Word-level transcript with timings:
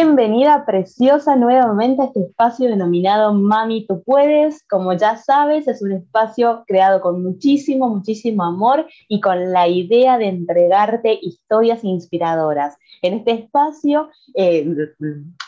Bienvenida 0.00 0.64
preciosa 0.64 1.34
nuevamente 1.34 2.02
a 2.02 2.04
este 2.04 2.20
espacio 2.20 2.68
denominado 2.68 3.34
Mami, 3.34 3.84
tú 3.84 4.00
puedes. 4.04 4.62
Como 4.68 4.92
ya 4.92 5.16
sabes, 5.16 5.66
es 5.66 5.82
un 5.82 5.90
espacio 5.90 6.62
creado 6.68 7.00
con 7.00 7.20
muchísimo, 7.20 7.88
muchísimo 7.88 8.44
amor 8.44 8.86
y 9.08 9.20
con 9.20 9.50
la 9.50 9.66
idea 9.66 10.16
de 10.16 10.28
entregarte 10.28 11.18
historias 11.20 11.82
inspiradoras. 11.82 12.76
En 13.02 13.14
este 13.14 13.32
espacio 13.32 14.08
eh, 14.34 14.72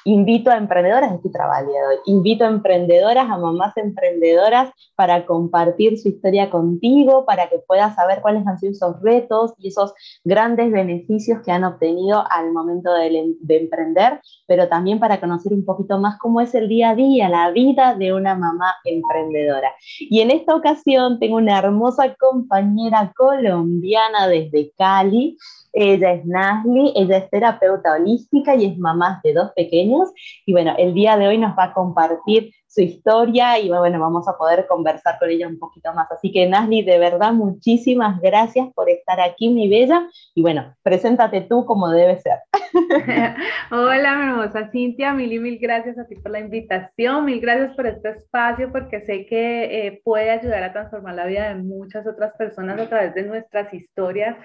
invito 0.05 0.51
a 0.51 0.57
emprendedoras, 0.57 1.13
estoy 1.13 1.31
trabajo 1.31 1.71
invito 2.07 2.45
a 2.45 2.49
emprendedoras, 2.49 3.31
a 3.31 3.39
mamás 3.39 3.77
emprendedoras 3.77 4.73
para 4.97 5.27
compartir 5.27 5.97
su 5.97 6.09
historia 6.09 6.51
contigo, 6.51 7.25
para 7.25 7.49
que 7.49 7.61
puedas 7.61 7.95
saber 7.95 8.21
cuáles 8.21 8.45
han 8.49 8.59
sido 8.59 8.73
esos 8.73 9.01
retos 9.01 9.53
y 9.59 9.69
esos 9.69 9.95
grandes 10.25 10.73
beneficios 10.73 11.39
que 11.45 11.53
han 11.53 11.63
obtenido 11.63 12.25
al 12.31 12.53
momento 12.53 12.93
de 12.93 13.37
emprender, 13.49 14.21
pero 14.51 14.67
también 14.67 14.99
para 14.99 15.21
conocer 15.21 15.53
un 15.53 15.65
poquito 15.65 16.01
más 16.01 16.19
cómo 16.19 16.41
es 16.41 16.53
el 16.57 16.67
día 16.67 16.91
a 16.91 16.95
día, 16.97 17.29
la 17.29 17.53
vida 17.53 17.95
de 17.95 18.13
una 18.13 18.35
mamá 18.35 18.75
emprendedora. 18.85 19.73
Y 20.01 20.23
en 20.23 20.33
esta 20.33 20.57
ocasión 20.57 21.21
tengo 21.21 21.37
una 21.37 21.57
hermosa 21.57 22.17
compañera 22.17 23.13
colombiana 23.17 24.27
desde 24.27 24.73
Cali, 24.77 25.39
ella 25.73 26.13
es 26.13 26.25
Nasli, 26.25 26.93
ella 26.97 27.19
es 27.19 27.31
terapeuta 27.31 27.95
holística 27.95 28.55
y 28.55 28.67
es 28.67 28.79
mamá 28.79 29.21
de 29.23 29.35
dos 29.35 29.53
pequeños. 29.55 30.11
Y 30.47 30.53
bueno, 30.53 30.75
el 30.79 30.95
día 30.95 31.17
de 31.17 31.29
hoy 31.29 31.39
nos 31.39 31.57
va 31.57 31.65
a 31.65 31.75
compartir 31.75 32.53
su 32.67 32.83
historia 32.83 33.59
y 33.59 33.69
bueno, 33.69 33.99
vamos 33.99 34.29
a 34.29 34.39
poder 34.39 34.67
conversar 34.69 35.19
con 35.19 35.29
ella 35.29 35.49
un 35.49 35.59
poquito 35.59 35.93
más. 35.93 36.11
Así 36.13 36.31
que 36.31 36.49
Nasli, 36.49 36.83
de 36.83 36.99
verdad, 36.99 37.33
muchísimas 37.33 38.21
gracias 38.21 38.69
por 38.75 38.89
estar 38.89 39.21
aquí, 39.21 39.49
mi 39.49 39.69
bella. 39.69 40.09
Y 40.35 40.43
bueno, 40.43 40.75
preséntate 40.83 41.41
tú 41.41 41.65
como 41.65 41.91
debe 41.91 42.21
ser. 42.21 42.39
Hola, 43.73 44.13
hermosa 44.13 44.71
Cintia, 44.71 45.13
mil 45.13 45.33
y 45.33 45.41
mil 45.41 45.59
gracias 45.59 45.99
a 45.99 46.07
ti 46.07 46.15
por 46.15 46.31
la 46.31 46.39
invitación, 46.39 47.25
mil 47.25 47.41
gracias 47.41 47.75
por 47.75 47.87
este 47.87 48.11
espacio 48.11 48.71
porque 48.71 49.01
sé 49.01 49.27
que 49.27 49.87
eh, 49.87 50.01
puede 50.05 50.31
ayudar 50.31 50.63
a 50.63 50.73
transformar 50.73 51.17
la 51.17 51.27
vida 51.27 51.49
de 51.49 51.57
muchas 51.57 52.07
otras 52.07 52.35
personas 52.37 52.81
a 52.81 52.89
través 52.89 53.15
de 53.15 53.25
nuestras 53.25 53.75
historias 53.75 54.37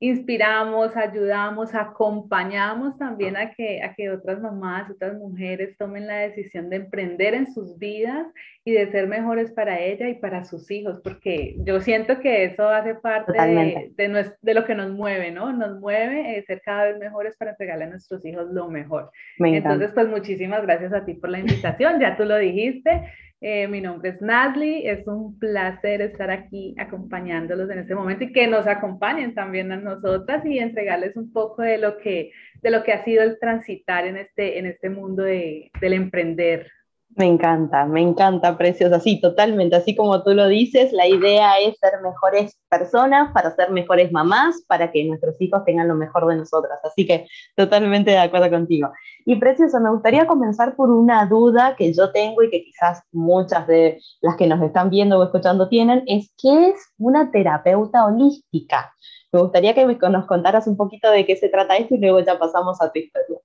inspiramos, 0.00 0.96
ayudamos, 0.96 1.74
acompañamos 1.74 2.96
también 2.98 3.36
a 3.36 3.50
que, 3.50 3.82
a 3.82 3.94
que 3.94 4.10
otras 4.10 4.40
mamás, 4.40 4.88
otras 4.90 5.14
mujeres 5.14 5.76
tomen 5.76 6.06
la 6.06 6.18
decisión 6.18 6.70
de 6.70 6.76
emprender 6.76 7.34
en 7.34 7.52
sus 7.52 7.78
vidas 7.78 8.26
y 8.64 8.72
de 8.72 8.90
ser 8.92 9.08
mejores 9.08 9.50
para 9.50 9.80
ella 9.80 10.08
y 10.08 10.14
para 10.14 10.44
sus 10.44 10.70
hijos, 10.70 11.00
porque 11.02 11.56
yo 11.64 11.80
siento 11.80 12.20
que 12.20 12.44
eso 12.44 12.68
hace 12.68 12.94
parte 12.94 13.32
de, 13.32 13.92
de, 13.96 14.32
de, 14.40 14.54
lo 14.54 14.64
que 14.64 14.74
nos 14.76 14.90
mueve, 14.92 15.32
¿no? 15.32 15.52
Nos 15.52 15.80
mueve 15.80 16.44
ser 16.46 16.60
cada 16.64 16.84
vez 16.84 16.98
mejores 16.98 17.36
para 17.36 17.52
entregarle 17.52 17.84
a 17.84 17.90
nuestros 17.90 18.24
hijos 18.24 18.46
lo 18.52 18.68
mejor. 18.68 19.10
Entonces, 19.38 19.90
pues 19.92 20.06
muchísimas 20.08 20.62
gracias 20.62 20.92
a 20.92 21.04
ti 21.04 21.14
por 21.14 21.30
la 21.30 21.40
invitación, 21.40 21.98
ya 21.98 22.16
tú 22.16 22.24
lo 22.24 22.36
dijiste. 22.36 23.10
Eh, 23.40 23.68
mi 23.68 23.80
nombre 23.80 24.10
es 24.10 24.20
Nadly, 24.20 24.88
es 24.88 25.06
un 25.06 25.38
placer 25.38 26.02
estar 26.02 26.28
aquí 26.28 26.74
acompañándolos 26.76 27.70
en 27.70 27.78
este 27.78 27.94
momento 27.94 28.24
y 28.24 28.32
que 28.32 28.48
nos 28.48 28.66
acompañen 28.66 29.32
también 29.32 29.70
a 29.70 29.76
nosotras 29.76 30.44
y 30.44 30.58
entregarles 30.58 31.14
un 31.16 31.32
poco 31.32 31.62
de 31.62 31.78
lo 31.78 31.98
que, 31.98 32.32
de 32.62 32.70
lo 32.70 32.82
que 32.82 32.92
ha 32.92 33.04
sido 33.04 33.22
el 33.22 33.38
transitar 33.38 34.06
en 34.06 34.16
este, 34.16 34.58
en 34.58 34.66
este 34.66 34.90
mundo 34.90 35.22
de, 35.22 35.70
del 35.80 35.92
emprender. 35.92 36.68
Me 37.18 37.26
encanta, 37.26 37.84
me 37.84 38.00
encanta, 38.00 38.56
preciosa. 38.56 39.00
Sí, 39.00 39.20
totalmente. 39.20 39.74
Así 39.74 39.96
como 39.96 40.22
tú 40.22 40.34
lo 40.34 40.46
dices, 40.46 40.92
la 40.92 41.08
idea 41.08 41.58
es 41.58 41.76
ser 41.78 42.00
mejores 42.00 42.56
personas, 42.68 43.32
para 43.32 43.50
ser 43.56 43.72
mejores 43.72 44.12
mamás, 44.12 44.62
para 44.68 44.92
que 44.92 45.04
nuestros 45.04 45.34
hijos 45.40 45.64
tengan 45.64 45.88
lo 45.88 45.96
mejor 45.96 46.28
de 46.28 46.36
nosotras. 46.36 46.78
Así 46.84 47.08
que 47.08 47.26
totalmente 47.56 48.12
de 48.12 48.18
acuerdo 48.18 48.48
contigo. 48.50 48.92
Y 49.26 49.34
preciosa, 49.34 49.80
me 49.80 49.90
gustaría 49.90 50.28
comenzar 50.28 50.76
por 50.76 50.90
una 50.90 51.26
duda 51.26 51.74
que 51.76 51.92
yo 51.92 52.12
tengo 52.12 52.44
y 52.44 52.50
que 52.50 52.62
quizás 52.62 53.02
muchas 53.10 53.66
de 53.66 53.98
las 54.20 54.36
que 54.36 54.46
nos 54.46 54.62
están 54.62 54.88
viendo 54.88 55.18
o 55.18 55.24
escuchando 55.24 55.68
tienen, 55.68 56.04
es 56.06 56.32
¿qué 56.40 56.68
es 56.68 56.92
una 56.98 57.32
terapeuta 57.32 58.06
holística? 58.06 58.92
Me 59.32 59.40
gustaría 59.40 59.74
que 59.74 59.84
nos 59.84 60.26
contaras 60.26 60.68
un 60.68 60.76
poquito 60.76 61.10
de 61.10 61.26
qué 61.26 61.34
se 61.34 61.48
trata 61.48 61.76
esto 61.76 61.96
y 61.96 61.98
luego 61.98 62.20
ya 62.20 62.38
pasamos 62.38 62.80
a 62.80 62.92
tu 62.92 63.00
historia. 63.00 63.38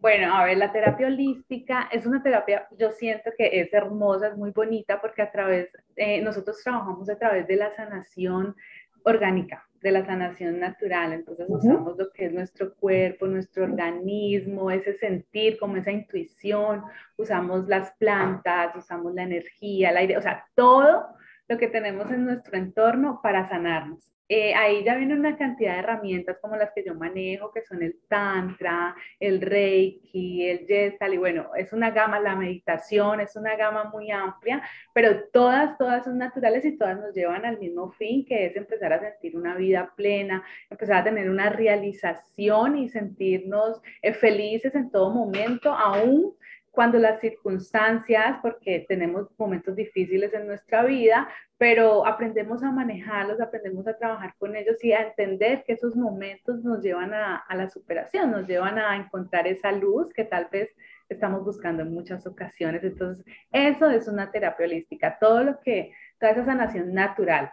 Bueno, 0.00 0.34
a 0.34 0.44
ver, 0.46 0.56
la 0.56 0.72
terapia 0.72 1.08
holística 1.08 1.88
es 1.92 2.06
una 2.06 2.22
terapia, 2.22 2.66
yo 2.78 2.90
siento 2.90 3.32
que 3.36 3.60
es 3.60 3.72
hermosa, 3.74 4.28
es 4.28 4.36
muy 4.36 4.50
bonita 4.50 4.98
porque 4.98 5.20
a 5.20 5.30
través, 5.30 5.68
eh, 5.96 6.22
nosotros 6.22 6.58
trabajamos 6.64 7.10
a 7.10 7.18
través 7.18 7.46
de 7.46 7.56
la 7.56 7.70
sanación 7.76 8.56
orgánica, 9.02 9.66
de 9.82 9.90
la 9.90 10.04
sanación 10.06 10.58
natural. 10.58 11.12
Entonces 11.12 11.46
usamos 11.50 11.98
lo 11.98 12.10
que 12.12 12.26
es 12.26 12.32
nuestro 12.32 12.74
cuerpo, 12.76 13.26
nuestro 13.26 13.64
organismo, 13.64 14.70
ese 14.70 14.94
sentir, 14.94 15.58
como 15.58 15.76
esa 15.76 15.90
intuición, 15.90 16.82
usamos 17.18 17.68
las 17.68 17.92
plantas, 17.98 18.74
usamos 18.74 19.14
la 19.14 19.24
energía, 19.24 19.90
el 19.90 19.98
aire, 19.98 20.16
o 20.16 20.22
sea, 20.22 20.46
todo 20.54 21.08
lo 21.50 21.58
que 21.58 21.66
tenemos 21.66 22.08
en 22.12 22.24
nuestro 22.24 22.56
entorno 22.56 23.18
para 23.20 23.48
sanarnos. 23.48 24.08
Eh, 24.28 24.54
ahí 24.54 24.84
ya 24.84 24.94
viene 24.94 25.14
una 25.14 25.36
cantidad 25.36 25.72
de 25.72 25.80
herramientas 25.80 26.38
como 26.40 26.54
las 26.54 26.70
que 26.72 26.84
yo 26.84 26.94
manejo, 26.94 27.50
que 27.50 27.62
son 27.62 27.82
el 27.82 27.98
Tantra, 28.06 28.94
el 29.18 29.40
Reiki, 29.40 30.48
el 30.48 30.64
Gestal, 30.68 31.14
y 31.14 31.18
bueno, 31.18 31.50
es 31.56 31.72
una 31.72 31.90
gama, 31.90 32.20
la 32.20 32.36
meditación 32.36 33.20
es 33.20 33.34
una 33.34 33.56
gama 33.56 33.90
muy 33.92 34.12
amplia, 34.12 34.62
pero 34.94 35.24
todas, 35.32 35.76
todas 35.76 36.04
son 36.04 36.18
naturales 36.18 36.64
y 36.64 36.78
todas 36.78 37.00
nos 37.00 37.12
llevan 37.12 37.44
al 37.44 37.58
mismo 37.58 37.90
fin, 37.90 38.24
que 38.24 38.46
es 38.46 38.54
empezar 38.54 38.92
a 38.92 39.00
sentir 39.00 39.36
una 39.36 39.56
vida 39.56 39.92
plena, 39.96 40.44
empezar 40.70 40.98
a 40.98 41.04
tener 41.04 41.28
una 41.28 41.50
realización 41.50 42.78
y 42.78 42.88
sentirnos 42.88 43.82
eh, 44.02 44.14
felices 44.14 44.72
en 44.76 44.92
todo 44.92 45.10
momento, 45.10 45.72
aún 45.72 46.36
cuando 46.70 46.98
las 46.98 47.20
circunstancias, 47.20 48.38
porque 48.42 48.84
tenemos 48.88 49.28
momentos 49.38 49.74
difíciles 49.74 50.32
en 50.34 50.46
nuestra 50.46 50.84
vida, 50.84 51.28
pero 51.58 52.06
aprendemos 52.06 52.62
a 52.62 52.70
manejarlos, 52.70 53.40
aprendemos 53.40 53.86
a 53.86 53.98
trabajar 53.98 54.34
con 54.38 54.56
ellos 54.56 54.82
y 54.82 54.92
a 54.92 55.08
entender 55.08 55.64
que 55.66 55.72
esos 55.72 55.96
momentos 55.96 56.62
nos 56.62 56.82
llevan 56.82 57.12
a, 57.12 57.36
a 57.36 57.56
la 57.56 57.68
superación, 57.68 58.30
nos 58.30 58.46
llevan 58.46 58.78
a 58.78 58.96
encontrar 58.96 59.46
esa 59.46 59.72
luz 59.72 60.12
que 60.14 60.24
tal 60.24 60.48
vez 60.50 60.70
estamos 61.08 61.44
buscando 61.44 61.82
en 61.82 61.92
muchas 61.92 62.26
ocasiones. 62.26 62.82
Entonces, 62.84 63.24
eso 63.52 63.90
es 63.90 64.08
una 64.08 64.30
terapia 64.30 64.66
holística, 64.66 65.18
todo 65.18 65.42
lo 65.42 65.60
que, 65.60 65.92
toda 66.18 66.32
esa 66.32 66.44
sanación 66.44 66.94
natural, 66.94 67.52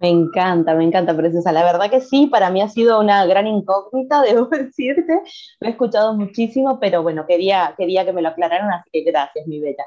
me 0.00 0.08
encanta, 0.08 0.74
me 0.74 0.84
encanta, 0.84 1.16
preciosa. 1.16 1.52
La 1.52 1.64
verdad 1.64 1.90
que 1.90 2.00
sí, 2.00 2.26
para 2.26 2.50
mí 2.50 2.60
ha 2.62 2.68
sido 2.68 3.00
una 3.00 3.26
gran 3.26 3.46
incógnita, 3.46 4.22
debo 4.26 4.46
decirte. 4.46 5.20
Lo 5.60 5.68
he 5.68 5.70
escuchado 5.70 6.14
muchísimo, 6.14 6.78
pero 6.80 7.02
bueno, 7.02 7.26
quería, 7.26 7.74
quería 7.76 8.04
que 8.04 8.12
me 8.12 8.22
lo 8.22 8.28
aclararan, 8.28 8.70
así 8.70 8.90
que 8.92 9.02
gracias, 9.02 9.46
mi 9.46 9.60
bella. 9.60 9.84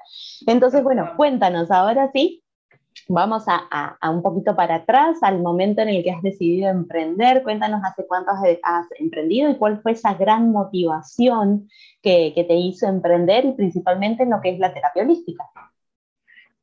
Entonces, 0.48 0.84
bueno, 0.84 1.14
cuéntanos, 1.16 1.72
ahora 1.72 2.10
sí, 2.14 2.44
vamos 3.08 3.44
a, 3.48 3.98
a, 4.00 4.10
un 4.10 4.22
poquito 4.22 4.56
para 4.56 4.76
atrás, 4.76 5.18
al 5.22 5.42
momento 5.42 5.82
en 5.82 5.90
el 5.90 6.04
que 6.04 6.12
has 6.12 6.22
decidido 6.22 6.70
emprender. 6.70 7.44
Cuéntanos 7.44 7.82
hace 7.84 8.06
cuánto 8.06 8.32
has, 8.32 8.42
has 8.64 8.88
emprendido 9.00 9.50
y 9.50 9.56
cuál 9.56 9.82
fue 9.82 9.94
esa 9.94 10.14
gran 10.16 10.52
motivación 10.52 11.70
que, 12.02 12.34
que 12.36 12.44
te 12.44 12.56
hizo 12.56 12.88
emprender 12.88 13.46
y 13.46 13.54
principalmente 13.54 14.24
en 14.24 14.32
lo 14.32 14.42
que 14.42 14.50
es 14.50 14.60
la 14.60 14.74
terapia 14.74 15.04
holística. 15.04 15.50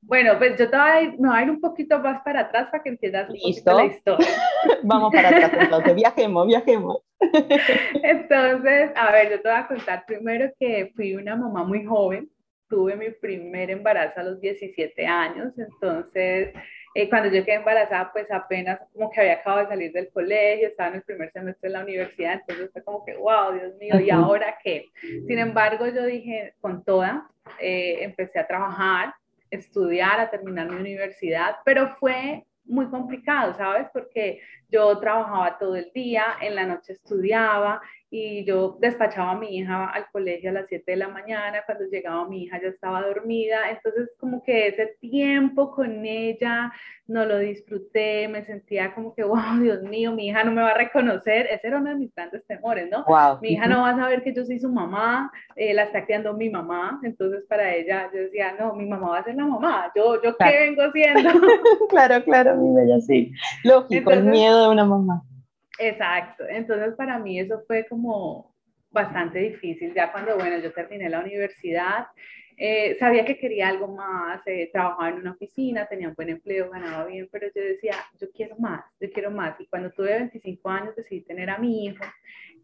Bueno, 0.09 0.39
pues 0.39 0.59
yo 0.59 0.71
te 0.71 0.77
voy 0.77 0.89
a 0.89 1.03
ir, 1.03 1.21
me 1.21 1.29
voy 1.29 1.39
a 1.39 1.43
ir 1.43 1.51
un 1.51 1.61
poquito 1.61 1.99
más 1.99 2.23
para 2.23 2.41
atrás 2.41 2.69
para 2.71 2.83
que 2.83 2.89
entiendas 2.89 3.29
¿Listo? 3.29 3.77
la 3.77 3.85
historia. 3.85 4.27
Vamos 4.83 5.13
para 5.13 5.29
atrás 5.29 5.53
entonces, 5.61 5.95
viajemos, 5.95 6.47
viajemos. 6.47 7.03
Entonces, 8.03 8.91
a 8.97 9.13
ver, 9.13 9.31
yo 9.31 9.43
te 9.43 9.49
voy 9.49 9.59
a 9.59 9.67
contar 9.67 10.07
primero 10.07 10.51
que 10.59 10.93
fui 10.97 11.15
una 11.15 11.37
mamá 11.37 11.63
muy 11.63 11.85
joven, 11.85 12.31
tuve 12.69 12.97
mi 12.97 13.11
primer 13.11 13.71
embarazo 13.71 14.21
a 14.21 14.23
los 14.23 14.41
17 14.41 15.05
años, 15.05 15.53
entonces 15.59 16.55
eh, 16.95 17.09
cuando 17.11 17.29
yo 17.29 17.45
quedé 17.45 17.57
embarazada, 17.57 18.11
pues 18.13 18.31
apenas 18.31 18.81
como 18.93 19.11
que 19.11 19.21
había 19.21 19.35
acabado 19.35 19.65
de 19.65 19.69
salir 19.69 19.93
del 19.93 20.09
colegio, 20.11 20.69
estaba 20.69 20.91
en 20.91 20.97
el 20.97 21.03
primer 21.03 21.31
semestre 21.33 21.69
de 21.69 21.73
la 21.75 21.83
universidad, 21.83 22.41
entonces 22.41 22.71
fue 22.73 22.83
como 22.83 23.05
que, 23.05 23.15
wow, 23.17 23.53
Dios 23.53 23.75
mío, 23.77 24.01
¿y 24.01 24.11
ahora 24.11 24.57
qué? 24.63 24.87
Sin 25.27 25.39
embargo, 25.39 25.87
yo 25.89 26.07
dije, 26.07 26.55
con 26.61 26.83
toda, 26.83 27.29
eh, 27.61 27.99
empecé 28.01 28.39
a 28.39 28.47
trabajar, 28.47 29.13
estudiar, 29.51 30.21
a 30.21 30.31
terminar 30.31 30.71
mi 30.71 30.81
universidad, 30.81 31.57
pero 31.65 31.97
fue 31.99 32.45
muy 32.65 32.89
complicado, 32.91 33.55
¿sabes? 33.55 33.89
Porque 33.93 34.41
yo 34.69 34.99
trabajaba 34.99 35.59
todo 35.59 35.75
el 35.77 35.91
día, 35.95 36.37
en 36.41 36.55
la 36.55 36.67
noche 36.67 36.93
estudiaba 36.93 37.81
y 38.11 38.45
yo 38.45 38.79
despachaba 38.81 39.33
a 39.33 39.39
mi 39.39 39.59
hija 39.59 39.91
al 39.91 40.07
colegio 40.11 40.49
a 40.49 40.55
las 40.55 40.67
7 40.69 40.93
de 40.93 40.97
la 40.97 41.09
mañana, 41.09 41.63
cuando 41.67 41.85
llegaba 41.85 42.27
mi 42.27 42.45
hija 42.45 42.61
ya 42.61 42.69
estaba 42.69 43.03
dormida, 43.03 43.71
entonces 43.71 44.11
como 44.19 44.43
que 44.43 44.69
ese 44.69 44.97
tiempo 45.01 45.71
con 45.73 46.07
ella 46.07 46.73
no 47.07 47.27
lo 47.27 47.39
disfruté, 47.39 48.27
me 48.29 48.45
sentía 48.45 48.95
como 48.95 49.15
que, 49.15 49.25
wow, 49.25 49.61
Dios 49.61 49.83
mío, 49.83 50.13
mi 50.13 50.29
hija 50.29 50.43
no 50.43 50.53
me 50.53 50.63
va 50.63 50.71
a 50.71 50.79
reconocer, 50.79 51.47
ese 51.51 51.67
era 51.67 51.79
uno 51.79 51.91
de 51.91 51.97
mis 51.97 52.15
grandes 52.15 52.47
temores, 52.47 52.89
¿no? 52.91 53.05
Mi 53.43 53.51
hija 53.51 53.67
no 53.67 53.83
va 53.83 53.91
a 53.91 53.97
saber 53.97 54.23
que 54.23 54.33
yo 54.33 54.45
soy 54.45 54.59
su 54.59 54.71
mamá, 54.71 55.31
eh, 55.57 55.75
la 55.75 55.85
está 55.85 56.07
criando 56.07 56.33
mi 56.33 56.49
mamá, 56.49 56.99
entonces 57.03 57.45
para 57.47 57.75
ella 57.75 58.11
yo 58.13 58.21
decía, 58.21 58.55
no, 58.59 58.75
mi 58.75 58.87
mamá 58.87 59.11
va 59.11 59.19
a 59.19 59.25
ser 59.25 59.35
la 59.35 59.47
mamá, 59.47 59.93
yo, 59.95 60.23
yo 60.23 60.35
qué 60.39 60.59
vengo 60.61 60.91
siendo. 60.93 61.29
claro, 61.91 62.25
claro, 62.25 62.57
mi 62.57 62.75
bella, 62.75 63.01
sí, 63.01 63.33
lógico, 63.65 64.11
el 64.13 64.25
miedo 64.25 64.63
de 64.63 64.69
una 64.71 64.87
mamá. 64.87 65.23
Exacto, 65.79 66.45
entonces 66.49 66.95
para 66.95 67.19
mí 67.19 67.39
eso 67.39 67.63
fue 67.67 67.87
como 67.87 68.55
bastante 68.91 69.39
difícil, 69.39 69.95
ya 69.95 70.11
cuando, 70.11 70.37
bueno, 70.37 70.59
yo 70.59 70.73
terminé 70.73 71.09
la 71.09 71.21
universidad, 71.21 72.07
eh, 72.61 72.97
sabía 72.99 73.25
que 73.25 73.39
quería 73.39 73.69
algo 73.69 73.87
más, 73.87 74.45
eh, 74.47 74.69
trabajaba 74.73 75.11
en 75.11 75.19
una 75.19 75.31
oficina, 75.31 75.87
tenía 75.87 76.09
un 76.09 76.15
buen 76.15 76.29
empleo, 76.29 76.69
ganaba 76.71 77.07
bien, 77.07 77.29
pero 77.31 77.47
yo 77.55 77.63
decía, 77.63 77.95
yo 78.21 78.29
quiero 78.33 78.57
más, 78.59 78.85
yo 79.01 79.09
quiero 79.13 79.31
más. 79.31 79.61
Y 79.61 79.67
cuando 79.67 79.93
tuve 79.93 80.19
25 80.19 80.69
años 80.69 80.97
decidí 80.97 81.21
tener 81.21 81.51
a 81.51 81.59
mi 81.59 81.87
hijo 81.87 82.05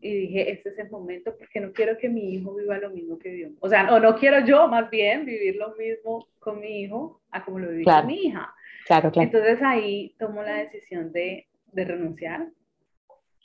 y 0.00 0.12
dije, 0.12 0.50
este 0.50 0.70
es 0.70 0.78
el 0.80 0.90
momento 0.90 1.36
porque 1.38 1.60
no 1.60 1.72
quiero 1.72 1.96
que 1.96 2.08
mi 2.08 2.34
hijo 2.34 2.56
viva 2.56 2.76
lo 2.78 2.90
mismo 2.90 3.20
que 3.20 3.38
yo. 3.38 3.48
O 3.60 3.68
sea, 3.68 3.94
o 3.94 4.00
no 4.00 4.18
quiero 4.18 4.44
yo 4.44 4.66
más 4.66 4.90
bien 4.90 5.24
vivir 5.24 5.56
lo 5.56 5.76
mismo 5.76 6.26
con 6.40 6.58
mi 6.60 6.82
hijo 6.82 7.22
a 7.30 7.44
como 7.44 7.60
lo 7.60 7.68
viví 7.70 7.84
con 7.84 8.06
mi 8.08 8.26
hija. 8.26 8.52
Claro, 8.86 9.12
claro. 9.12 9.26
Entonces 9.26 9.62
ahí 9.62 10.16
tomo 10.18 10.42
la 10.42 10.56
decisión 10.56 11.12
de, 11.12 11.46
de 11.72 11.84
renunciar 11.84 12.48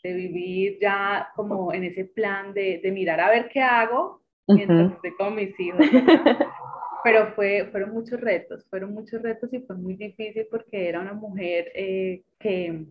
de 0.03 0.13
vivir 0.13 0.77
ya 0.81 1.29
como 1.35 1.73
en 1.73 1.83
ese 1.83 2.05
plan 2.05 2.53
de, 2.53 2.79
de 2.81 2.91
mirar 2.91 3.19
a 3.19 3.29
ver 3.29 3.49
qué 3.49 3.61
hago 3.61 4.21
mientras 4.47 4.93
estoy 4.93 5.15
con 5.15 5.35
mis 5.35 5.59
hijos. 5.59 5.79
Pero 7.03 7.31
fue, 7.33 7.67
fueron 7.71 7.91
muchos 7.93 8.19
retos, 8.19 8.65
fueron 8.69 8.93
muchos 8.93 9.21
retos 9.21 9.53
y 9.53 9.59
fue 9.59 9.75
muy 9.77 9.95
difícil 9.95 10.47
porque 10.51 10.89
era 10.89 10.99
una 10.99 11.13
mujer 11.13 11.71
eh, 11.73 12.23
que 12.37 12.85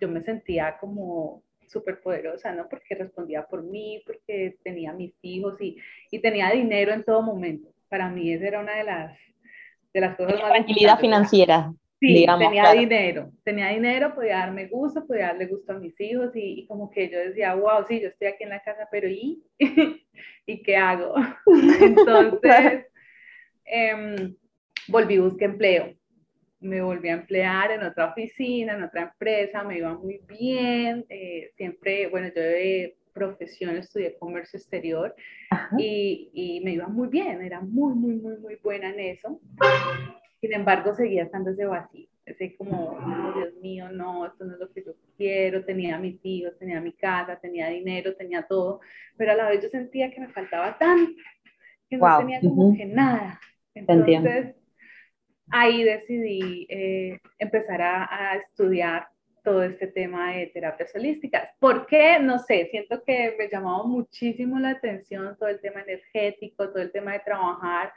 yo 0.00 0.08
me 0.08 0.22
sentía 0.22 0.76
como 0.78 1.42
súper 1.66 2.00
poderosa, 2.02 2.52
¿no? 2.52 2.68
Porque 2.68 2.94
respondía 2.94 3.46
por 3.46 3.62
mí, 3.62 4.02
porque 4.06 4.56
tenía 4.62 4.92
mis 4.92 5.14
hijos 5.22 5.58
y, 5.60 5.78
y, 6.10 6.18
tenía 6.20 6.50
dinero 6.50 6.92
en 6.92 7.04
todo 7.04 7.22
momento. 7.22 7.70
Para 7.88 8.10
mí 8.10 8.32
esa 8.32 8.46
era 8.46 8.60
una 8.60 8.76
de 8.76 8.84
las, 8.84 9.18
de 9.94 10.00
las 10.00 10.16
cosas 10.16 10.40
más... 10.40 10.50
Tranquilidad 10.50 10.98
financiera. 10.98 11.72
Sí, 12.06 12.26
tenía 12.26 12.72
dinero, 12.72 13.32
tenía 13.44 13.68
dinero, 13.68 14.14
podía 14.14 14.38
darme 14.38 14.66
gusto, 14.66 15.06
podía 15.06 15.28
darle 15.28 15.46
gusto 15.46 15.72
a 15.72 15.78
mis 15.78 15.98
hijos 16.00 16.32
y, 16.34 16.66
como 16.66 16.90
que 16.90 17.08
yo 17.08 17.18
decía, 17.18 17.54
wow, 17.54 17.82
sí, 17.88 17.98
yo 18.00 18.08
estoy 18.08 18.28
aquí 18.28 18.44
en 18.44 18.50
la 18.50 18.62
casa, 18.62 18.86
pero 18.90 19.08
¿y? 19.08 19.42
¿Y 20.46 20.62
qué 20.62 20.76
hago? 20.76 21.14
Entonces, 21.80 22.86
em, 23.64 24.36
volví, 24.88 25.18
busqué 25.18 25.46
empleo. 25.46 25.94
Me 26.60 26.82
volví 26.82 27.08
a 27.08 27.14
emplear 27.14 27.70
en 27.70 27.82
otra 27.82 28.10
oficina, 28.10 28.74
en 28.74 28.82
otra 28.82 29.02
empresa, 29.04 29.64
me 29.64 29.78
iba 29.78 29.96
muy 29.96 30.20
bien. 30.28 31.06
Eh, 31.08 31.52
siempre, 31.56 32.08
bueno, 32.08 32.28
yo 32.34 32.42
de 32.42 32.96
profesión 33.14 33.76
estudié 33.76 34.18
comercio 34.18 34.58
exterior 34.58 35.14
y, 35.78 36.30
y 36.34 36.60
me 36.64 36.72
iba 36.72 36.88
muy 36.88 37.08
bien, 37.08 37.40
era 37.42 37.60
muy, 37.60 37.94
muy, 37.94 38.16
muy, 38.16 38.36
muy 38.38 38.56
buena 38.56 38.90
en 38.90 39.00
eso. 39.00 39.40
Sin 40.44 40.52
embargo, 40.52 40.94
seguía 40.94 41.22
estando 41.22 41.52
ese 41.52 41.64
vacío, 41.64 42.06
ese 42.26 42.54
como, 42.56 42.90
oh, 42.90 43.32
Dios 43.34 43.54
mío, 43.62 43.90
no, 43.90 44.26
esto 44.26 44.44
no 44.44 44.52
es 44.52 44.60
lo 44.60 44.70
que 44.70 44.84
yo 44.84 44.92
quiero, 45.16 45.64
tenía 45.64 45.96
mis 45.98 46.20
hijos, 46.22 46.58
tenía 46.58 46.82
mi 46.82 46.92
casa, 46.92 47.40
tenía 47.40 47.70
dinero, 47.70 48.14
tenía 48.14 48.42
todo, 48.42 48.80
pero 49.16 49.32
a 49.32 49.36
la 49.36 49.48
vez 49.48 49.62
yo 49.62 49.70
sentía 49.70 50.10
que 50.10 50.20
me 50.20 50.28
faltaba 50.28 50.76
tanto, 50.76 51.14
que 51.88 51.96
no 51.96 52.18
tenía 52.18 52.40
como 52.42 52.76
que 52.76 52.84
nada. 52.84 53.40
Entonces, 53.74 54.54
ahí 55.50 55.82
decidí 55.82 56.66
eh, 56.68 57.18
empezar 57.38 57.80
a, 57.80 58.04
a 58.04 58.36
estudiar 58.36 59.08
todo 59.42 59.62
este 59.62 59.86
tema 59.86 60.34
de 60.34 60.48
terapias 60.48 60.94
holísticas. 60.94 61.54
¿Por 61.58 61.86
qué? 61.86 62.18
No 62.20 62.38
sé, 62.38 62.68
siento 62.70 63.02
que 63.02 63.34
me 63.38 63.48
llamaba 63.48 63.84
muchísimo 63.84 64.58
la 64.58 64.72
atención 64.72 65.38
todo 65.38 65.48
el 65.48 65.62
tema 65.62 65.80
energético, 65.80 66.68
todo 66.68 66.82
el 66.82 66.92
tema 66.92 67.14
de 67.14 67.20
trabajar 67.20 67.94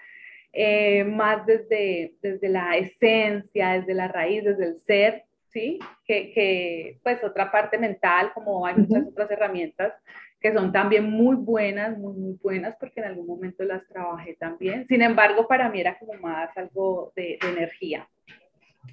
eh, 0.53 1.03
más 1.03 1.45
desde, 1.45 2.15
desde 2.21 2.49
la 2.49 2.77
esencia, 2.77 3.73
desde 3.73 3.93
la 3.93 4.07
raíz, 4.07 4.43
desde 4.43 4.65
el 4.65 4.79
ser, 4.79 5.23
¿sí? 5.51 5.79
Que, 6.05 6.31
que 6.31 6.99
pues 7.03 7.23
otra 7.23 7.51
parte 7.51 7.77
mental, 7.77 8.31
como 8.33 8.65
hay 8.65 8.75
muchas 8.75 9.07
otras 9.07 9.29
herramientas 9.31 9.93
que 10.39 10.53
son 10.53 10.71
también 10.71 11.09
muy 11.09 11.35
buenas, 11.35 11.97
muy, 11.97 12.13
muy 12.13 12.37
buenas, 12.41 12.75
porque 12.79 12.99
en 12.99 13.07
algún 13.07 13.25
momento 13.25 13.63
las 13.63 13.87
trabajé 13.87 14.35
también. 14.35 14.85
Sin 14.87 15.01
embargo, 15.01 15.47
para 15.47 15.67
mí 15.69 15.79
era 15.81 15.97
como 15.97 16.13
más 16.15 16.55
algo 16.55 17.11
de, 17.15 17.39
de 17.41 17.49
energía. 17.49 18.07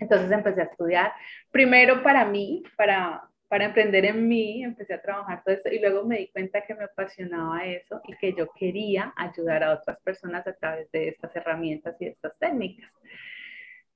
Entonces 0.00 0.30
empecé 0.30 0.62
a 0.62 0.64
estudiar, 0.64 1.12
primero 1.50 2.02
para 2.02 2.24
mí, 2.24 2.62
para, 2.76 3.28
para 3.54 3.66
emprender 3.66 4.04
en 4.04 4.26
mí, 4.26 4.64
empecé 4.64 4.94
a 4.94 5.00
trabajar 5.00 5.44
todo 5.44 5.54
esto 5.54 5.68
y 5.68 5.78
luego 5.78 6.04
me 6.04 6.18
di 6.18 6.26
cuenta 6.26 6.62
que 6.62 6.74
me 6.74 6.82
apasionaba 6.82 7.64
eso 7.64 8.00
y 8.08 8.16
que 8.16 8.34
yo 8.34 8.48
quería 8.52 9.14
ayudar 9.16 9.62
a 9.62 9.74
otras 9.74 9.96
personas 10.00 10.44
a 10.48 10.54
través 10.54 10.90
de 10.90 11.10
estas 11.10 11.36
herramientas 11.36 11.94
y 12.00 12.06
estas 12.06 12.36
técnicas. 12.36 12.90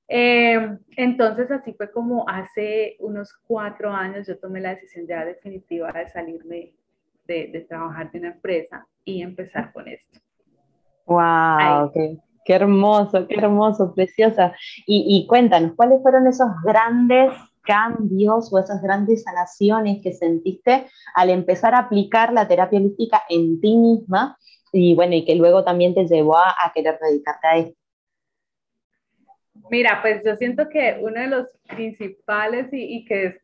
Eh, 0.07 0.77
entonces 0.95 1.51
así 1.51 1.73
fue 1.73 1.91
como 1.91 2.23
hace 2.29 2.95
unos 2.99 3.33
cuatro 3.45 3.91
años 3.91 4.25
yo 4.27 4.39
tomé 4.39 4.61
la 4.61 4.75
decisión 4.75 5.05
ya 5.05 5.25
definitiva 5.25 5.91
de 5.91 6.07
salirme 6.07 6.71
de, 7.27 7.47
de 7.47 7.59
trabajar 7.67 8.09
de 8.13 8.19
una 8.19 8.29
empresa 8.29 8.87
y 9.03 9.21
empezar 9.21 9.73
con 9.73 9.89
esto. 9.89 10.21
¡Wow! 11.05 11.91
Qué, 11.93 12.17
qué, 12.45 12.53
hermoso, 12.53 13.27
qué 13.27 13.35
hermoso, 13.35 13.93
preciosa. 13.93 14.55
Y, 14.87 15.05
y 15.05 15.27
cuéntanos, 15.27 15.73
¿cuáles 15.75 16.01
fueron 16.01 16.27
esos 16.27 16.47
grandes 16.63 17.33
cambios 17.69 18.51
o 18.51 18.57
esas 18.57 18.81
grandes 18.81 19.23
sanaciones 19.23 20.01
que 20.01 20.11
sentiste 20.11 20.87
al 21.13 21.29
empezar 21.29 21.75
a 21.75 21.79
aplicar 21.79 22.33
la 22.33 22.47
terapia 22.47 22.79
holística 22.79 23.21
en 23.29 23.61
ti 23.61 23.77
misma 23.77 24.37
y 24.71 24.95
bueno, 24.95 25.13
y 25.15 25.23
que 25.23 25.35
luego 25.35 25.63
también 25.63 25.93
te 25.93 26.07
llevó 26.07 26.37
a, 26.37 26.55
querer 26.73 26.97
dedicarte 26.99 27.47
a 27.47 27.57
esto? 27.57 27.79
Mira, 29.69 29.99
pues 30.01 30.23
yo 30.25 30.35
siento 30.35 30.67
que 30.67 30.97
uno 30.99 31.21
de 31.21 31.27
los 31.27 31.47
principales 31.67 32.69
y, 32.71 33.05
que 33.05 33.25
es 33.25 33.35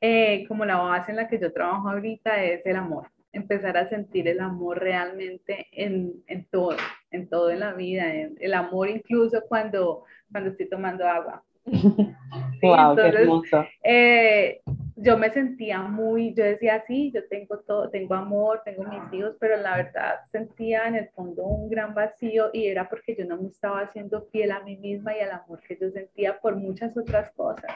eh, 0.00 0.46
como 0.48 0.64
la 0.64 0.76
base 0.76 1.10
en 1.10 1.16
la 1.16 1.28
que 1.28 1.38
yo 1.38 1.52
trabajo 1.52 1.90
ahorita 1.90 2.42
es 2.42 2.64
el 2.64 2.76
amor. 2.76 3.10
Empezar 3.32 3.76
a 3.76 3.88
sentir 3.90 4.26
el 4.28 4.40
amor 4.40 4.78
realmente 4.78 5.66
en, 5.72 6.24
en 6.26 6.46
todo, 6.46 6.76
en 7.10 7.28
todo 7.28 7.50
en 7.50 7.60
la 7.60 7.74
vida, 7.74 8.10
el 8.10 8.54
amor 8.54 8.88
incluso 8.88 9.42
cuando, 9.46 10.04
cuando 10.30 10.50
estoy 10.50 10.68
tomando 10.70 11.06
agua, 11.06 11.44
wow, 12.62 12.96
qué 12.96 13.02
hermoso. 13.02 13.64
Eh, 13.82 14.60
yo 14.96 15.18
me 15.18 15.30
sentía 15.30 15.82
muy, 15.82 16.32
yo 16.34 16.44
decía, 16.44 16.82
sí, 16.86 17.12
yo 17.14 17.26
tengo 17.28 17.58
todo, 17.58 17.90
tengo 17.90 18.14
amor, 18.14 18.62
tengo 18.64 18.84
mis 18.84 19.12
hijos, 19.12 19.36
pero 19.38 19.56
la 19.56 19.76
verdad 19.76 20.20
sentía 20.32 20.86
en 20.86 20.96
el 20.96 21.08
fondo 21.10 21.44
un 21.44 21.68
gran 21.68 21.94
vacío 21.94 22.50
y 22.52 22.66
era 22.66 22.88
porque 22.88 23.14
yo 23.16 23.26
no 23.26 23.36
me 23.36 23.48
estaba 23.48 23.80
haciendo 23.80 24.26
fiel 24.32 24.52
a 24.52 24.60
mí 24.60 24.76
misma 24.76 25.16
y 25.16 25.20
al 25.20 25.32
amor 25.32 25.60
que 25.66 25.76
yo 25.80 25.90
sentía 25.90 26.38
por 26.38 26.56
muchas 26.56 26.96
otras 26.96 27.30
cosas. 27.32 27.72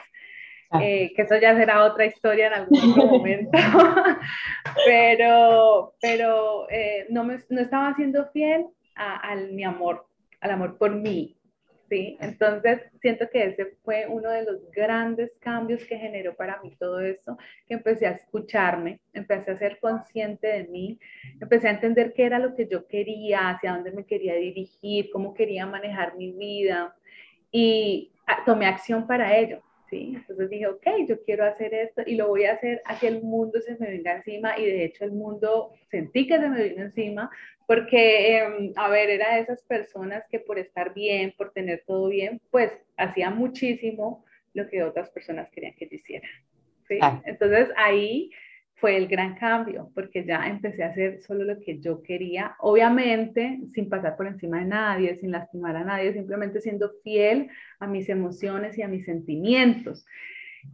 Ah. 0.71 0.79
Eh, 0.81 1.11
que 1.15 1.23
eso 1.23 1.37
ya 1.37 1.55
será 1.55 1.83
otra 1.83 2.05
historia 2.05 2.47
en 2.47 2.53
algún 2.53 2.79
momento, 2.95 3.57
pero, 4.85 5.93
pero 6.01 6.69
eh, 6.69 7.05
no, 7.09 7.23
me, 7.25 7.39
no 7.49 7.61
estaba 7.61 7.89
haciendo 7.89 8.29
fiel 8.31 8.65
a, 8.95 9.31
a 9.31 9.35
mi 9.35 9.63
amor, 9.63 10.07
al 10.39 10.51
amor 10.51 10.77
por 10.77 10.95
mí, 10.95 11.35
¿sí? 11.91 12.17
Entonces, 12.21 12.79
siento 13.01 13.29
que 13.29 13.43
ese 13.43 13.65
fue 13.83 14.07
uno 14.07 14.29
de 14.29 14.45
los 14.45 14.71
grandes 14.71 15.29
cambios 15.41 15.83
que 15.83 15.97
generó 15.97 16.33
para 16.33 16.61
mí 16.61 16.73
todo 16.79 17.01
esto, 17.01 17.37
que 17.67 17.73
empecé 17.73 18.07
a 18.07 18.11
escucharme, 18.11 19.01
empecé 19.13 19.51
a 19.51 19.59
ser 19.59 19.77
consciente 19.79 20.47
de 20.47 20.63
mí, 20.69 20.97
empecé 21.41 21.67
a 21.67 21.71
entender 21.71 22.13
qué 22.13 22.23
era 22.23 22.39
lo 22.39 22.55
que 22.55 22.65
yo 22.65 22.87
quería, 22.87 23.49
hacia 23.49 23.73
dónde 23.73 23.91
me 23.91 24.05
quería 24.05 24.35
dirigir, 24.35 25.09
cómo 25.11 25.33
quería 25.33 25.65
manejar 25.65 26.15
mi 26.15 26.31
vida 26.31 26.95
y 27.51 28.13
tomé 28.45 28.67
acción 28.67 29.05
para 29.05 29.37
ello. 29.37 29.61
¿Sí? 29.89 30.13
Entonces 30.15 30.49
dije, 30.49 30.67
ok, 30.67 30.87
yo 31.05 31.21
quiero 31.25 31.43
hacer 31.43 31.73
esto 31.73 32.01
y 32.05 32.15
lo 32.15 32.29
voy 32.29 32.45
a 32.45 32.53
hacer 32.53 32.81
a 32.85 32.97
que 32.97 33.09
el 33.09 33.21
mundo 33.21 33.59
se 33.59 33.75
me 33.77 33.89
venga 33.89 34.15
encima 34.15 34.57
y 34.57 34.65
de 34.65 34.85
hecho 34.85 35.03
el 35.03 35.11
mundo 35.11 35.73
sentí 35.89 36.27
que 36.27 36.39
se 36.39 36.47
me 36.47 36.63
vino 36.69 36.83
encima 36.83 37.29
porque, 37.71 38.37
em, 38.37 38.73
a 38.75 38.89
ver, 38.89 39.09
era 39.09 39.35
de 39.35 39.43
esas 39.43 39.63
personas 39.63 40.25
que 40.29 40.39
por 40.39 40.59
estar 40.59 40.93
bien, 40.93 41.33
por 41.37 41.53
tener 41.53 41.85
todo 41.87 42.09
bien, 42.09 42.41
pues 42.51 42.69
hacía 42.97 43.29
muchísimo 43.29 44.25
lo 44.53 44.67
que 44.67 44.83
otras 44.83 45.09
personas 45.09 45.49
querían 45.51 45.73
que 45.75 45.87
yo 45.87 45.95
hiciera. 45.95 46.27
¿sí? 46.85 46.99
Entonces 47.23 47.69
ahí 47.77 48.29
fue 48.75 48.97
el 48.97 49.07
gran 49.07 49.35
cambio, 49.35 49.89
porque 49.95 50.25
ya 50.25 50.49
empecé 50.49 50.83
a 50.83 50.87
hacer 50.87 51.21
solo 51.21 51.45
lo 51.45 51.61
que 51.61 51.79
yo 51.79 52.03
quería, 52.03 52.57
obviamente 52.59 53.61
sin 53.73 53.87
pasar 53.87 54.17
por 54.17 54.27
encima 54.27 54.59
de 54.59 54.65
nadie, 54.65 55.15
sin 55.15 55.31
lastimar 55.31 55.77
a 55.77 55.85
nadie, 55.85 56.11
simplemente 56.11 56.59
siendo 56.59 56.91
fiel 57.05 57.49
a 57.79 57.87
mis 57.87 58.09
emociones 58.09 58.77
y 58.77 58.81
a 58.81 58.89
mis 58.89 59.05
sentimientos. 59.05 60.05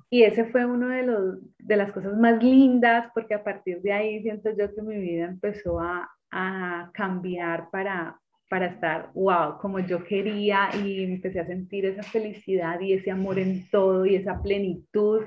Y 0.09 0.23
ese 0.23 0.45
fue 0.45 0.65
uno 0.65 0.87
de, 0.87 1.03
los, 1.03 1.37
de 1.59 1.75
las 1.77 1.91
cosas 1.91 2.17
más 2.17 2.41
lindas, 2.41 3.11
porque 3.13 3.35
a 3.35 3.43
partir 3.43 3.83
de 3.83 3.93
ahí 3.93 4.23
siento 4.23 4.49
yo 4.57 4.73
que 4.73 4.81
mi 4.81 4.97
vida 4.97 5.25
empezó 5.25 5.79
a, 5.79 6.09
a 6.31 6.89
cambiar 6.93 7.69
para, 7.69 8.19
para 8.49 8.67
estar, 8.67 9.11
wow, 9.13 9.57
como 9.59 9.79
yo 9.79 10.03
quería 10.03 10.69
y 10.83 11.03
empecé 11.03 11.39
a 11.39 11.47
sentir 11.47 11.85
esa 11.85 12.03
felicidad 12.03 12.79
y 12.79 12.93
ese 12.93 13.11
amor 13.11 13.39
en 13.39 13.67
todo 13.69 14.05
y 14.05 14.15
esa 14.15 14.41
plenitud. 14.41 15.23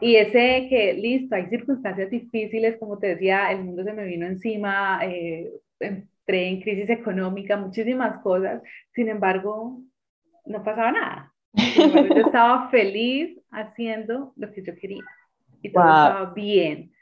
Y 0.00 0.16
ese 0.16 0.66
que, 0.68 0.94
listo, 0.94 1.34
hay 1.34 1.46
circunstancias 1.48 2.10
difíciles, 2.10 2.76
como 2.78 2.98
te 2.98 3.08
decía, 3.08 3.50
el 3.50 3.64
mundo 3.64 3.82
se 3.82 3.92
me 3.92 4.04
vino 4.04 4.26
encima, 4.26 5.00
eh, 5.04 5.50
entré 5.80 6.48
en 6.48 6.60
crisis 6.60 6.90
económica, 6.90 7.56
muchísimas 7.56 8.22
cosas, 8.22 8.62
sin 8.92 9.08
embargo, 9.08 9.80
no 10.46 10.62
pasaba 10.62 10.92
nada. 10.92 11.34
yo 11.54 12.16
estaba 12.26 12.70
feliz 12.70 13.38
haciendo 13.50 14.32
lo 14.36 14.52
que 14.52 14.62
yo 14.62 14.74
quería 14.76 15.04
y 15.62 15.72
todo 15.72 15.84
estaba 15.84 16.32
bien. 16.32 16.92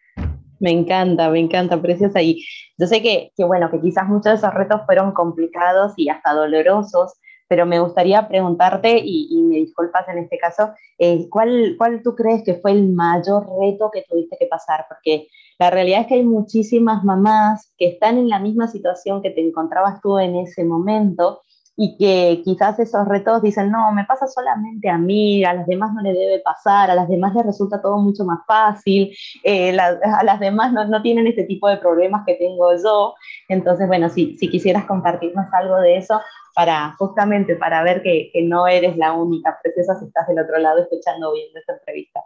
Me 0.60 0.70
encanta, 0.70 1.30
me 1.30 1.40
encanta, 1.40 1.80
preciosa. 1.80 2.20
Y 2.22 2.44
yo 2.76 2.86
sé 2.86 3.02
que, 3.02 3.32
que, 3.36 3.44
bueno, 3.44 3.70
que 3.70 3.80
quizás 3.80 4.06
muchos 4.08 4.24
de 4.24 4.34
esos 4.34 4.54
retos 4.54 4.82
fueron 4.86 5.12
complicados 5.12 5.92
y 5.96 6.08
hasta 6.08 6.34
dolorosos, 6.34 7.14
pero 7.48 7.64
me 7.64 7.80
gustaría 7.80 8.28
preguntarte, 8.28 9.00
y, 9.02 9.40
me 9.42 9.56
disculpas 9.56 10.06
en 10.08 10.18
este 10.18 10.38
caso, 10.38 10.70
eh, 10.98 11.28
¿cuál, 11.30 11.76
¿cuál 11.78 12.02
tú 12.02 12.14
crees 12.14 12.42
que 12.44 12.54
fue 12.54 12.72
el 12.72 12.92
mayor 12.92 13.46
reto 13.60 13.90
que 13.90 14.04
tuviste 14.08 14.36
que 14.38 14.46
pasar? 14.46 14.84
Porque 14.88 15.28
la 15.58 15.70
realidad 15.70 16.02
es 16.02 16.06
que 16.06 16.14
hay 16.14 16.24
muchísimas 16.24 17.02
mamás 17.04 17.72
que 17.78 17.88
están 17.88 18.18
en 18.18 18.28
la 18.28 18.38
misma 18.38 18.68
situación 18.68 19.22
que 19.22 19.30
te 19.30 19.40
encontrabas 19.40 20.00
tú 20.02 20.18
en 20.18 20.36
ese 20.36 20.62
momento 20.64 21.40
y 21.80 21.96
que 21.96 22.42
quizás 22.42 22.76
esos 22.80 23.06
retos 23.06 23.40
dicen, 23.40 23.70
no, 23.70 23.92
me 23.92 24.04
pasa 24.04 24.26
solamente 24.26 24.90
a 24.90 24.98
mí, 24.98 25.44
a 25.44 25.54
las 25.54 25.66
demás 25.68 25.94
no 25.94 26.02
le 26.02 26.12
debe 26.12 26.40
pasar, 26.40 26.90
a 26.90 26.94
las 26.96 27.08
demás 27.08 27.32
les 27.36 27.46
resulta 27.46 27.80
todo 27.80 27.98
mucho 27.98 28.24
más 28.24 28.40
fácil, 28.48 29.16
eh, 29.44 29.78
a 29.78 30.24
las 30.24 30.40
demás 30.40 30.72
no, 30.72 30.84
no, 30.86 31.00
tienen 31.02 31.28
este 31.28 31.44
tipo 31.44 31.68
de 31.68 31.76
problemas 31.76 32.24
que 32.26 32.34
tengo 32.34 32.72
yo. 32.82 33.14
Entonces, 33.48 33.86
bueno, 33.86 34.08
si, 34.08 34.36
si 34.38 34.50
quisieras 34.50 34.86
compartirnos 34.86 35.46
algo 35.52 35.76
de 35.76 35.98
eso, 35.98 36.20
para 36.52 36.96
justamente 36.98 37.54
para 37.54 37.84
ver 37.84 38.02
que, 38.02 38.30
que 38.32 38.42
no 38.42 38.66
eres 38.66 38.96
la 38.96 39.12
única 39.12 39.56
preciosa 39.62 39.96
si 40.00 40.06
estás 40.06 40.26
del 40.26 40.40
otro 40.40 40.58
lado 40.58 40.80
escuchando 40.80 41.30
o 41.30 41.34
viendo 41.34 41.60
esta 41.60 41.74
entrevista. 41.74 42.20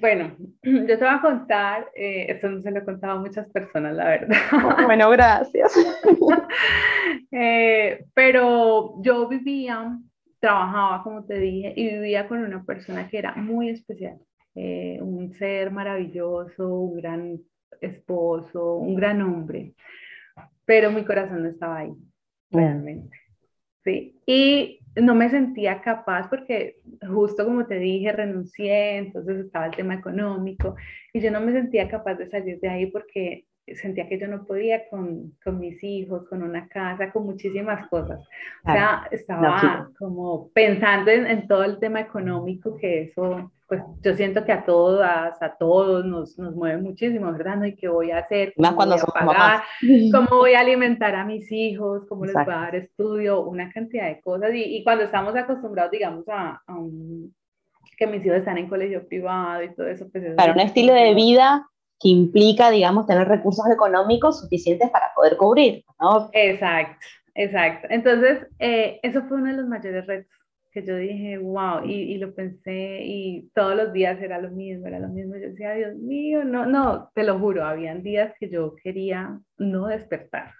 Bueno, 0.00 0.34
yo 0.62 0.86
te 0.86 0.96
voy 0.96 1.08
a 1.08 1.20
contar, 1.20 1.90
eh, 1.94 2.26
esto 2.30 2.48
no 2.48 2.60
se 2.62 2.70
lo 2.70 2.78
he 2.78 2.84
contado 2.84 3.18
a 3.18 3.20
muchas 3.20 3.48
personas, 3.50 3.94
la 3.94 4.04
verdad. 4.04 4.36
Bueno, 4.86 5.10
gracias. 5.10 5.74
Eh, 7.32 8.06
pero 8.12 9.00
yo 9.02 9.28
vivía, 9.28 9.96
trabajaba, 10.40 11.04
como 11.04 11.24
te 11.24 11.38
dije, 11.38 11.72
y 11.76 11.88
vivía 11.90 12.26
con 12.26 12.40
una 12.42 12.64
persona 12.64 13.08
que 13.08 13.18
era 13.18 13.36
muy 13.36 13.68
especial, 13.68 14.18
eh, 14.56 14.98
un 15.00 15.32
ser 15.34 15.70
maravilloso, 15.70 16.68
un 16.68 16.96
gran 16.96 17.38
esposo, 17.80 18.74
un 18.74 18.96
gran 18.96 19.22
hombre, 19.22 19.74
pero 20.64 20.90
mi 20.90 21.04
corazón 21.04 21.44
no 21.44 21.50
estaba 21.50 21.78
ahí, 21.78 21.92
realmente. 22.50 23.16
Sí, 23.84 24.20
y 24.26 24.79
no 24.96 25.14
me 25.14 25.30
sentía 25.30 25.80
capaz 25.82 26.28
porque 26.28 26.76
justo 27.08 27.44
como 27.44 27.66
te 27.66 27.78
dije, 27.78 28.12
renuncié, 28.12 28.98
entonces 28.98 29.46
estaba 29.46 29.66
el 29.66 29.76
tema 29.76 29.94
económico 29.94 30.74
y 31.12 31.20
yo 31.20 31.30
no 31.30 31.40
me 31.40 31.52
sentía 31.52 31.88
capaz 31.88 32.14
de 32.14 32.28
salir 32.28 32.58
de 32.60 32.68
ahí 32.68 32.86
porque 32.86 33.46
sentía 33.76 34.08
que 34.08 34.18
yo 34.18 34.26
no 34.26 34.46
podía 34.46 34.88
con, 34.88 35.32
con 35.44 35.60
mis 35.60 35.82
hijos, 35.84 36.28
con 36.28 36.42
una 36.42 36.66
casa, 36.68 37.12
con 37.12 37.24
muchísimas 37.24 37.88
cosas. 37.88 38.20
O 38.64 38.72
sea, 38.72 39.06
estaba 39.10 39.90
como 39.98 40.50
pensando 40.52 41.10
en, 41.10 41.26
en, 41.26 41.46
todo 41.46 41.64
el 41.64 41.78
tema 41.78 42.00
económico, 42.00 42.76
que 42.76 43.02
eso 43.02 43.52
pues 43.70 43.82
yo 44.02 44.14
siento 44.14 44.44
que 44.44 44.50
a 44.50 44.64
todas, 44.64 45.40
a 45.40 45.56
todos 45.56 46.04
nos, 46.04 46.36
nos 46.40 46.56
mueve 46.56 46.82
muchísimo, 46.82 47.30
¿verdad? 47.30 47.54
¿No? 47.54 47.66
¿Y 47.66 47.76
qué 47.76 47.86
voy 47.86 48.10
a 48.10 48.18
hacer? 48.18 48.52
Más 48.56 48.74
cuando 48.74 48.96
voy 48.96 49.04
a 49.14 49.24
pagar? 49.24 49.62
¿Cómo 50.12 50.40
voy 50.40 50.54
a 50.54 50.60
alimentar 50.60 51.14
a 51.14 51.24
mis 51.24 51.52
hijos? 51.52 52.02
¿Cómo 52.08 52.24
les 52.24 52.34
voy 52.34 52.42
a 52.52 52.62
dar 52.62 52.74
estudio? 52.74 53.42
Una 53.42 53.70
cantidad 53.70 54.08
de 54.08 54.20
cosas. 54.20 54.52
Y, 54.54 54.76
y 54.76 54.82
cuando 54.82 55.04
estamos 55.04 55.36
acostumbrados, 55.36 55.92
digamos, 55.92 56.28
a, 56.28 56.60
a 56.66 56.74
un, 56.74 57.32
que 57.96 58.08
mis 58.08 58.26
hijos 58.26 58.38
están 58.38 58.58
en 58.58 58.68
colegio 58.68 59.06
privado 59.06 59.62
y 59.62 59.72
todo 59.72 59.86
eso. 59.86 60.08
Pues 60.10 60.34
Para 60.34 60.52
un 60.52 60.58
estilo 60.58 60.92
de 60.92 61.14
vida 61.14 61.64
que 62.00 62.08
implica, 62.08 62.72
digamos, 62.72 63.06
tener 63.06 63.28
recursos 63.28 63.70
económicos 63.70 64.40
suficientes 64.40 64.90
para 64.90 65.12
poder 65.14 65.36
cubrir, 65.36 65.84
¿no? 66.00 66.28
Exacto, 66.32 67.06
exacto. 67.36 67.86
Entonces, 67.88 68.48
eh, 68.58 68.98
eso 69.04 69.22
fue 69.28 69.36
uno 69.36 69.52
de 69.52 69.58
los 69.58 69.68
mayores 69.68 70.08
retos 70.08 70.39
que 70.72 70.84
yo 70.84 70.96
dije, 70.96 71.38
wow, 71.38 71.84
y, 71.84 71.92
y, 71.92 72.18
lo 72.18 72.34
pensé 72.34 73.00
y 73.04 73.50
todos 73.54 73.76
los 73.76 73.92
días 73.92 74.20
era 74.22 74.40
lo 74.40 74.50
mismo, 74.50 74.86
era 74.86 75.00
lo 75.00 75.08
mismo. 75.08 75.34
Yo 75.34 75.48
decía, 75.48 75.74
Dios 75.74 75.96
mío, 75.96 76.44
no, 76.44 76.66
no, 76.66 77.10
te 77.14 77.24
lo 77.24 77.38
juro, 77.38 77.64
habían 77.64 78.02
días 78.02 78.32
que 78.38 78.48
yo 78.48 78.74
quería 78.82 79.38
no 79.58 79.86
despertar, 79.86 80.52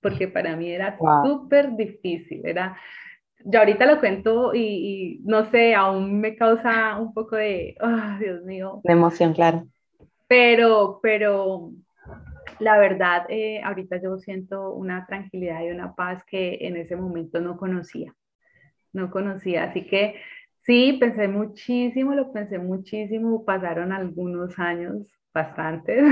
porque 0.00 0.28
para 0.28 0.56
mí 0.56 0.70
era 0.70 0.98
súper 1.24 1.76
difícil, 1.76 2.40
era, 2.44 2.78
yo 3.44 3.58
ahorita 3.58 3.84
lo 3.84 4.00
cuento 4.00 4.54
y, 4.54 4.60
y, 4.60 5.20
no 5.24 5.50
sé, 5.50 5.74
aún 5.74 6.18
me 6.20 6.34
causa 6.34 6.98
un 6.98 7.12
poco 7.12 7.36
de, 7.36 7.76
oh, 7.80 8.18
Dios 8.18 8.42
mío. 8.44 8.80
De 8.84 8.92
emoción, 8.92 9.34
claro. 9.34 9.66
Pero, 10.26 11.00
pero 11.02 11.72
la 12.58 12.78
verdad, 12.78 13.26
eh, 13.28 13.60
ahorita 13.62 14.00
yo 14.00 14.18
siento 14.18 14.72
una 14.72 15.04
tranquilidad 15.06 15.62
y 15.62 15.70
una 15.70 15.94
paz 15.94 16.22
que 16.26 16.58
en 16.62 16.76
ese 16.76 16.96
momento 16.96 17.40
no 17.40 17.56
conocía 17.56 18.14
no 18.92 19.10
conocía. 19.10 19.64
Así 19.64 19.86
que 19.86 20.16
sí, 20.68 20.96
pensé 21.00 21.28
muchísimo, 21.28 22.14
lo 22.14 22.32
pensé 22.32 22.58
muchísimo, 22.58 23.44
pasaron 23.44 23.92
algunos 23.92 24.58
años, 24.58 25.08
bastantes. 25.32 26.04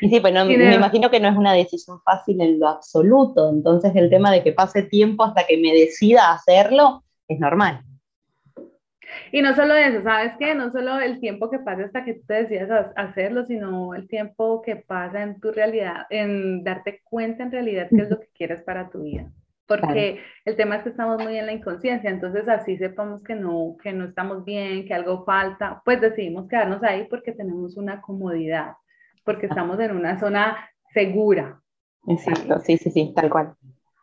Y 0.00 0.08
sí, 0.08 0.20
pues 0.20 0.32
me 0.46 0.74
imagino 0.74 1.10
que 1.10 1.20
no 1.20 1.28
es 1.28 1.36
una 1.36 1.52
decisión 1.52 2.00
fácil 2.02 2.40
en 2.40 2.58
lo 2.58 2.68
absoluto, 2.68 3.50
entonces 3.50 3.94
el 3.96 4.10
tema 4.10 4.30
de 4.30 4.42
que 4.42 4.52
pase 4.52 4.82
tiempo 4.82 5.24
hasta 5.24 5.44
que 5.46 5.56
me 5.58 5.72
decida 5.72 6.32
hacerlo 6.32 7.04
es 7.28 7.38
normal. 7.38 7.82
Y 9.32 9.42
no 9.42 9.54
solo 9.56 9.74
eso, 9.74 10.02
¿sabes 10.04 10.32
qué? 10.38 10.54
No 10.54 10.70
solo 10.70 11.00
el 11.00 11.18
tiempo 11.18 11.50
que 11.50 11.58
pasa 11.58 11.84
hasta 11.84 12.04
que 12.04 12.14
tú 12.14 12.22
te 12.26 12.44
decidas 12.44 12.92
hacerlo, 12.96 13.44
sino 13.44 13.94
el 13.94 14.06
tiempo 14.06 14.62
que 14.62 14.76
pasa 14.76 15.22
en 15.22 15.40
tu 15.40 15.50
realidad, 15.50 16.06
en 16.10 16.62
darte 16.62 17.00
cuenta 17.02 17.42
en 17.42 17.50
realidad 17.50 17.88
qué 17.90 18.02
es 18.02 18.10
lo 18.10 18.20
que 18.20 18.28
quieres 18.34 18.62
para 18.62 18.88
tu 18.88 19.02
vida 19.02 19.32
porque 19.70 20.20
el 20.44 20.56
tema 20.56 20.76
es 20.76 20.82
que 20.82 20.88
estamos 20.88 21.22
muy 21.22 21.36
en 21.36 21.46
la 21.46 21.52
inconsciencia, 21.52 22.10
entonces 22.10 22.48
así 22.48 22.76
sepamos 22.76 23.22
que 23.22 23.36
no, 23.36 23.76
que 23.80 23.92
no 23.92 24.06
estamos 24.06 24.44
bien, 24.44 24.84
que 24.84 24.92
algo 24.92 25.24
falta, 25.24 25.80
pues 25.84 26.00
decidimos 26.00 26.48
quedarnos 26.48 26.82
ahí 26.82 27.06
porque 27.08 27.30
tenemos 27.30 27.76
una 27.76 28.00
comodidad, 28.00 28.72
porque 29.24 29.46
estamos 29.46 29.78
en 29.78 29.94
una 29.94 30.18
zona 30.18 30.56
segura. 30.92 31.60
Exacto, 32.08 32.58
sí, 32.58 32.78
sí, 32.78 32.90
sí, 32.90 33.12
tal 33.14 33.30
cual. 33.30 33.54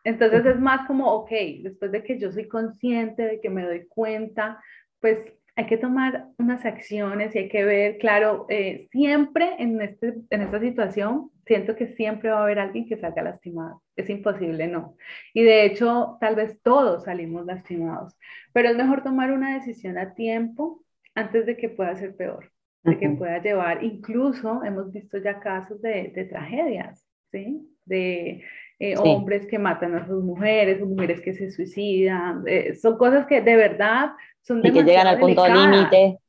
Entonces 0.06 0.46
es 0.46 0.58
más 0.58 0.88
como, 0.88 1.12
ok, 1.12 1.32
después 1.64 1.92
de 1.92 2.02
que 2.02 2.18
yo 2.18 2.32
soy 2.32 2.48
consciente, 2.48 3.24
de 3.24 3.42
que 3.42 3.50
me 3.50 3.66
doy 3.66 3.88
cuenta, 3.88 4.64
pues 5.02 5.20
hay 5.58 5.66
que 5.66 5.78
tomar 5.78 6.28
unas 6.38 6.64
acciones 6.66 7.36
y 7.36 7.40
hay 7.40 7.50
que 7.50 7.66
ver, 7.66 7.98
claro, 7.98 8.46
eh, 8.48 8.88
siempre 8.92 9.56
en, 9.58 9.82
este, 9.82 10.14
en 10.30 10.42
esta 10.44 10.60
situación, 10.60 11.32
siento 11.48 11.76
que 11.76 11.88
siempre 11.96 12.30
va 12.30 12.40
a 12.40 12.44
haber 12.44 12.60
alguien 12.60 12.88
que 12.88 12.96
salga 12.96 13.24
lastimado. 13.24 13.82
Es 13.96 14.08
imposible, 14.08 14.68
no. 14.68 14.96
Y 15.34 15.42
de 15.42 15.66
hecho, 15.66 16.18
tal 16.22 16.36
vez 16.36 16.62
todos 16.62 17.06
salimos 17.06 17.48
lastimados, 17.48 18.16
pero 18.54 18.70
es 18.70 18.78
mejor 18.78 19.02
tomar 19.02 19.32
una 19.32 19.56
decisión 19.56 19.98
a 19.98 20.14
tiempo 20.14 20.84
antes 21.16 21.48
de 21.48 21.58
que 21.58 21.70
pueda 21.70 21.96
ser 21.96 22.16
peor, 22.16 22.52
de 22.84 23.00
que 23.00 23.10
pueda 23.10 23.42
llevar, 23.42 23.84
incluso 23.84 24.64
hemos 24.64 24.94
visto 24.94 25.18
ya 25.18 25.40
casos 25.40 25.82
de, 25.82 26.12
de 26.14 26.26
tragedias, 26.26 27.04
¿sí? 27.32 27.68
De 27.84 28.44
eh, 28.80 28.96
hombres 28.98 29.48
que 29.48 29.58
matan 29.58 29.96
a 29.96 30.06
sus 30.06 30.24
mujeres, 30.24 30.80
mujeres 30.82 31.22
que 31.22 31.34
se 31.34 31.52
suicidan, 31.52 32.44
eh, 32.46 32.76
son 32.76 32.98
cosas 32.98 33.26
que 33.26 33.42
de 33.42 33.56
verdad 33.56 34.12
son 34.42 34.66
y 34.66 34.72
que 34.72 34.84
llegan 34.84 35.08
al 35.08 35.20
punto 35.20 35.48
límite. 35.48 36.20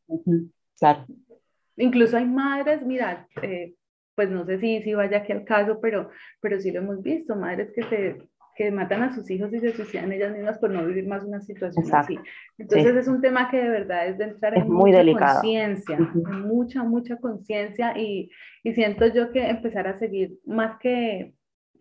Claro. 0.78 1.04
Incluso 1.76 2.16
hay 2.16 2.24
madres, 2.24 2.82
mira, 2.84 3.28
eh, 3.42 3.74
pues 4.14 4.30
no 4.30 4.44
sé 4.46 4.58
si, 4.58 4.82
si 4.82 4.94
vaya 4.94 5.18
aquí 5.18 5.32
al 5.32 5.44
caso, 5.44 5.78
pero, 5.80 6.10
pero 6.40 6.58
sí 6.58 6.72
lo 6.72 6.80
hemos 6.80 7.02
visto, 7.02 7.36
madres 7.36 7.70
que 7.74 7.82
se 7.84 8.16
que 8.58 8.72
matan 8.72 9.04
a 9.04 9.14
sus 9.14 9.30
hijos 9.30 9.54
y 9.54 9.60
se 9.60 9.72
suicidan 9.72 10.10
ellas 10.10 10.32
mismas 10.32 10.58
por 10.58 10.70
no 10.70 10.84
vivir 10.84 11.06
más 11.06 11.22
una 11.22 11.40
situación 11.40 11.84
así. 11.94 12.18
Entonces 12.58 12.96
es 12.96 13.06
un 13.06 13.20
tema 13.20 13.48
que 13.48 13.58
de 13.58 13.68
verdad 13.68 14.08
es 14.08 14.18
de 14.18 14.24
entrar 14.24 14.58
en 14.58 14.68
mucha 14.68 15.04
conciencia, 15.04 15.96
mucha, 16.44 16.82
mucha 16.82 17.16
conciencia 17.18 17.96
y, 17.96 18.28
y 18.64 18.72
siento 18.74 19.06
yo 19.06 19.30
que 19.30 19.48
empezar 19.48 19.86
a 19.86 19.96
seguir 19.96 20.32
más 20.44 20.76
que 20.80 21.34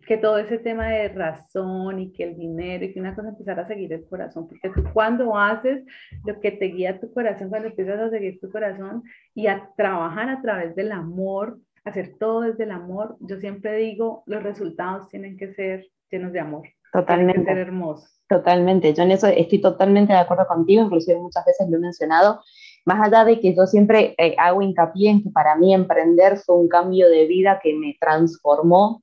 que 0.08 0.16
todo 0.16 0.38
ese 0.38 0.56
tema 0.56 0.88
de 0.88 1.10
razón 1.10 1.98
y 1.98 2.10
que 2.12 2.24
el 2.24 2.34
dinero 2.34 2.82
y 2.82 2.94
que 2.94 2.98
una 2.98 3.14
cosa 3.14 3.28
empezar 3.28 3.60
a 3.60 3.68
seguir 3.68 3.92
el 3.92 4.06
corazón, 4.08 4.48
porque 4.48 4.70
tú 4.70 4.82
cuando 4.94 5.36
haces 5.36 5.84
lo 6.24 6.40
que 6.40 6.50
te 6.50 6.64
guía 6.64 6.98
tu 6.98 7.12
corazón, 7.12 7.50
cuando 7.50 7.68
empiezas 7.68 8.00
a 8.00 8.08
seguir 8.08 8.40
tu 8.40 8.50
corazón 8.50 9.02
y 9.34 9.48
a 9.48 9.68
trabajar 9.76 10.30
a 10.30 10.40
través 10.40 10.74
del 10.74 10.92
amor, 10.92 11.58
hacer 11.84 12.14
todo 12.18 12.40
desde 12.40 12.64
el 12.64 12.70
amor, 12.70 13.18
yo 13.20 13.36
siempre 13.36 13.76
digo, 13.76 14.22
los 14.24 14.42
resultados 14.42 15.08
tienen 15.10 15.36
que 15.36 15.52
ser 15.52 15.86
llenos 16.10 16.32
de 16.32 16.40
amor. 16.40 16.62
Totalmente. 16.90 17.44
ser 17.44 17.58
hermoso. 17.58 18.08
Totalmente, 18.30 18.94
yo 18.94 19.02
en 19.02 19.10
eso 19.10 19.26
estoy 19.26 19.60
totalmente 19.60 20.14
de 20.14 20.20
acuerdo 20.20 20.46
contigo, 20.46 20.84
inclusive 20.84 21.20
muchas 21.20 21.44
veces 21.44 21.68
lo 21.68 21.76
he 21.76 21.80
mencionado, 21.80 22.40
más 22.86 23.06
allá 23.06 23.26
de 23.26 23.40
que 23.40 23.54
yo 23.54 23.66
siempre 23.66 24.14
eh, 24.16 24.34
hago 24.38 24.62
hincapié 24.62 25.10
en 25.10 25.22
que 25.22 25.28
para 25.28 25.54
mí 25.54 25.74
emprender 25.74 26.38
fue 26.38 26.56
un 26.56 26.68
cambio 26.68 27.10
de 27.10 27.26
vida 27.26 27.60
que 27.62 27.74
me 27.74 27.94
transformó 28.00 29.02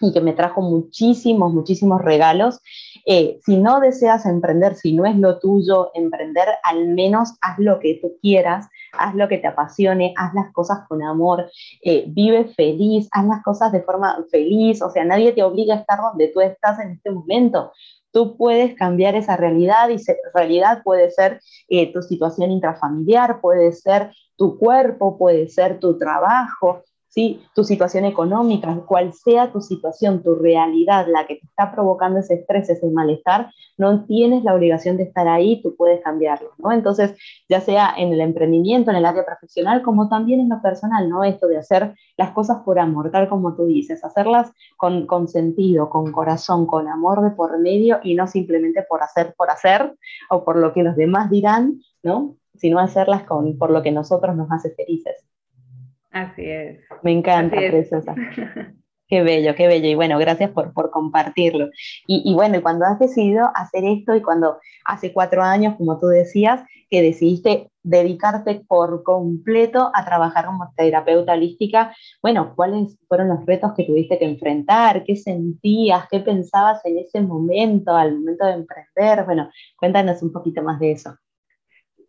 y 0.00 0.12
que 0.12 0.20
me 0.20 0.32
trajo 0.32 0.62
muchísimos, 0.62 1.52
muchísimos 1.52 2.00
regalos. 2.02 2.60
Eh, 3.06 3.38
si 3.44 3.56
no 3.56 3.80
deseas 3.80 4.26
emprender, 4.26 4.74
si 4.74 4.92
no 4.92 5.06
es 5.06 5.16
lo 5.16 5.38
tuyo 5.38 5.90
emprender, 5.94 6.48
al 6.62 6.88
menos 6.88 7.34
haz 7.40 7.58
lo 7.58 7.78
que 7.78 7.98
tú 8.00 8.16
quieras, 8.20 8.68
haz 8.92 9.14
lo 9.14 9.28
que 9.28 9.38
te 9.38 9.46
apasione, 9.46 10.14
haz 10.16 10.34
las 10.34 10.52
cosas 10.52 10.80
con 10.88 11.02
amor, 11.02 11.50
eh, 11.82 12.04
vive 12.08 12.44
feliz, 12.44 13.08
haz 13.12 13.26
las 13.26 13.42
cosas 13.42 13.72
de 13.72 13.82
forma 13.82 14.24
feliz, 14.30 14.82
o 14.82 14.90
sea, 14.90 15.04
nadie 15.04 15.32
te 15.32 15.42
obliga 15.42 15.74
a 15.74 15.78
estar 15.78 15.98
donde 16.00 16.28
tú 16.28 16.40
estás 16.40 16.78
en 16.80 16.92
este 16.92 17.10
momento. 17.10 17.72
Tú 18.12 18.36
puedes 18.36 18.74
cambiar 18.74 19.14
esa 19.14 19.36
realidad 19.36 19.88
y 19.88 19.94
esa 19.94 20.14
realidad 20.34 20.82
puede 20.82 21.10
ser 21.10 21.40
eh, 21.68 21.92
tu 21.92 22.02
situación 22.02 22.50
intrafamiliar, 22.50 23.40
puede 23.40 23.70
ser 23.72 24.12
tu 24.36 24.58
cuerpo, 24.58 25.16
puede 25.16 25.48
ser 25.48 25.78
tu 25.78 25.96
trabajo, 25.96 26.82
¿sí? 27.10 27.42
tu 27.54 27.64
situación 27.64 28.04
económica, 28.04 28.74
cual 28.86 29.12
sea 29.12 29.52
tu 29.52 29.60
situación, 29.60 30.22
tu 30.22 30.34
realidad, 30.36 31.06
la 31.08 31.26
que 31.26 31.36
te 31.36 31.46
está 31.46 31.72
provocando 31.72 32.20
ese 32.20 32.34
estrés, 32.34 32.70
ese 32.70 32.88
malestar, 32.88 33.50
no 33.76 34.04
tienes 34.06 34.44
la 34.44 34.54
obligación 34.54 34.96
de 34.96 35.02
estar 35.02 35.28
ahí, 35.28 35.60
tú 35.60 35.74
puedes 35.76 36.02
cambiarlo. 36.02 36.52
¿no? 36.58 36.72
Entonces, 36.72 37.14
ya 37.48 37.60
sea 37.60 37.92
en 37.96 38.12
el 38.12 38.20
emprendimiento, 38.20 38.90
en 38.90 38.96
el 38.96 39.04
área 39.04 39.26
profesional, 39.26 39.82
como 39.82 40.08
también 40.08 40.40
en 40.40 40.48
lo 40.48 40.62
personal, 40.62 41.08
¿no? 41.08 41.24
esto 41.24 41.48
de 41.48 41.58
hacer 41.58 41.94
las 42.16 42.30
cosas 42.30 42.58
por 42.64 42.78
amor, 42.78 43.10
tal 43.10 43.28
como 43.28 43.54
tú 43.56 43.66
dices, 43.66 44.04
hacerlas 44.04 44.52
con, 44.76 45.06
con 45.06 45.28
sentido, 45.28 45.90
con 45.90 46.12
corazón, 46.12 46.66
con 46.66 46.88
amor 46.88 47.22
de 47.22 47.30
por 47.30 47.58
medio 47.58 47.98
y 48.02 48.14
no 48.14 48.26
simplemente 48.26 48.84
por 48.88 49.02
hacer 49.02 49.34
por 49.36 49.50
hacer 49.50 49.96
o 50.30 50.44
por 50.44 50.56
lo 50.56 50.72
que 50.72 50.82
los 50.82 50.96
demás 50.96 51.28
dirán, 51.28 51.80
¿no? 52.02 52.36
sino 52.54 52.78
hacerlas 52.78 53.24
con, 53.24 53.58
por 53.58 53.70
lo 53.70 53.82
que 53.82 53.90
nosotros 53.90 54.36
nos 54.36 54.50
hace 54.52 54.70
felices. 54.74 55.29
Así 56.10 56.42
es. 56.44 56.80
Me 57.02 57.12
encanta, 57.12 57.56
preciosa. 57.56 58.14
Qué 59.10 59.24
bello, 59.24 59.56
qué 59.56 59.66
bello. 59.66 59.88
Y 59.88 59.96
bueno, 59.96 60.18
gracias 60.20 60.52
por, 60.52 60.72
por 60.72 60.92
compartirlo. 60.92 61.68
Y, 62.06 62.22
y, 62.24 62.32
bueno, 62.34 62.62
cuando 62.62 62.84
has 62.84 62.96
decidido 63.00 63.50
hacer 63.56 63.84
esto 63.84 64.14
y 64.14 64.22
cuando 64.22 64.60
hace 64.84 65.12
cuatro 65.12 65.42
años, 65.42 65.74
como 65.76 65.98
tú 65.98 66.06
decías, 66.06 66.62
que 66.88 67.02
decidiste 67.02 67.72
dedicarte 67.82 68.62
por 68.68 69.02
completo 69.02 69.90
a 69.94 70.04
trabajar 70.04 70.46
como 70.46 70.72
terapeuta 70.76 71.32
holística, 71.32 71.92
bueno, 72.22 72.52
¿cuáles 72.54 72.98
fueron 73.08 73.30
los 73.30 73.44
retos 73.46 73.72
que 73.76 73.82
tuviste 73.82 74.16
que 74.16 74.26
enfrentar? 74.26 75.02
¿Qué 75.02 75.16
sentías? 75.16 76.06
¿Qué 76.08 76.20
pensabas 76.20 76.80
en 76.84 76.98
ese 76.98 77.20
momento, 77.20 77.96
al 77.96 78.14
momento 78.14 78.46
de 78.46 78.52
emprender? 78.52 79.24
Bueno, 79.24 79.50
cuéntanos 79.76 80.22
un 80.22 80.32
poquito 80.32 80.62
más 80.62 80.78
de 80.78 80.92
eso. 80.92 81.16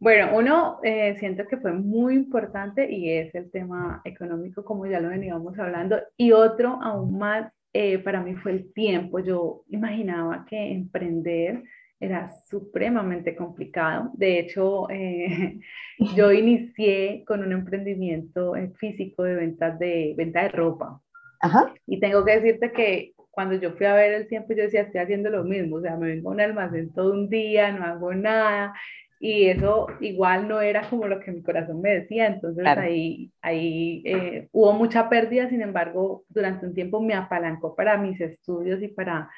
Bueno, 0.01 0.36
uno 0.36 0.79
eh, 0.81 1.15
siento 1.20 1.48
que 1.48 1.58
fue 1.58 1.74
muy 1.74 2.15
importante 2.15 2.91
y 2.91 3.12
es 3.12 3.36
el 3.36 3.51
tema 3.51 4.01
económico, 4.03 4.65
como 4.65 4.88
ya 4.88 5.00
lo 5.00 5.10
veníamos 5.10 5.60
hablando, 5.60 6.01
y 6.17 6.31
otro 6.31 6.79
aún 6.81 7.20
más 7.20 7.53
eh, 7.72 8.00
para 8.00 8.20
mí 8.20 8.34
fue 8.34 8.53
el 8.53 8.74
tiempo. 8.74 9.20
Yo 9.20 9.63
imaginaba 9.70 10.43
que 10.50 10.72
emprender 10.72 11.62
era 12.00 12.31
supremamente 12.50 13.36
complicado. 13.36 14.10
De 14.15 14.39
hecho, 14.39 14.89
eh, 14.89 15.60
yo 16.15 16.31
inicié 16.31 17.24
con 17.27 17.43
un 17.43 17.51
emprendimiento 17.51 18.53
físico 18.79 19.22
de 19.22 19.36
ventas 19.36 19.77
de 19.77 20.15
venta 20.17 20.41
de 20.41 20.50
ropa. 20.50 21.00
Ajá. 21.41 21.75
Y 21.86 22.00
tengo 22.00 22.25
que 22.25 22.39
decirte 22.39 22.72
que 22.72 23.13
cuando 23.29 23.53
yo 23.53 23.74
fui 23.74 23.86
a 23.86 23.93
ver 23.93 24.13
el 24.13 24.27
tiempo, 24.27 24.53
yo 24.53 24.63
decía, 24.63 24.81
estoy 24.81 25.01
haciendo 25.01 25.29
lo 25.29 25.43
mismo, 25.43 25.75
o 25.75 25.81
sea, 25.81 25.96
me 25.96 26.08
vengo 26.08 26.29
a 26.29 26.34
un 26.34 26.41
almacén 26.41 26.91
todo 26.91 27.13
un 27.13 27.29
día, 27.29 27.72
no 27.72 27.86
hago 27.86 28.15
nada, 28.15 28.74
y 29.23 29.45
eso 29.45 29.85
igual 29.99 30.47
no 30.47 30.61
era 30.61 30.89
como 30.89 31.07
lo 31.07 31.19
que 31.19 31.31
mi 31.31 31.43
corazón 31.43 31.79
me 31.79 31.91
decía, 31.91 32.25
entonces 32.25 32.65
ahí, 32.65 33.31
ahí 33.43 34.01
eh, 34.03 34.47
hubo 34.51 34.73
mucha 34.73 35.09
pérdida, 35.09 35.47
sin 35.47 35.61
embargo, 35.61 36.23
durante 36.27 36.65
un 36.65 36.73
tiempo 36.73 36.99
me 36.99 37.13
apalancó 37.13 37.75
para 37.75 37.97
mis 37.97 38.19
estudios 38.19 38.81
y 38.81 38.87
para, 38.87 39.29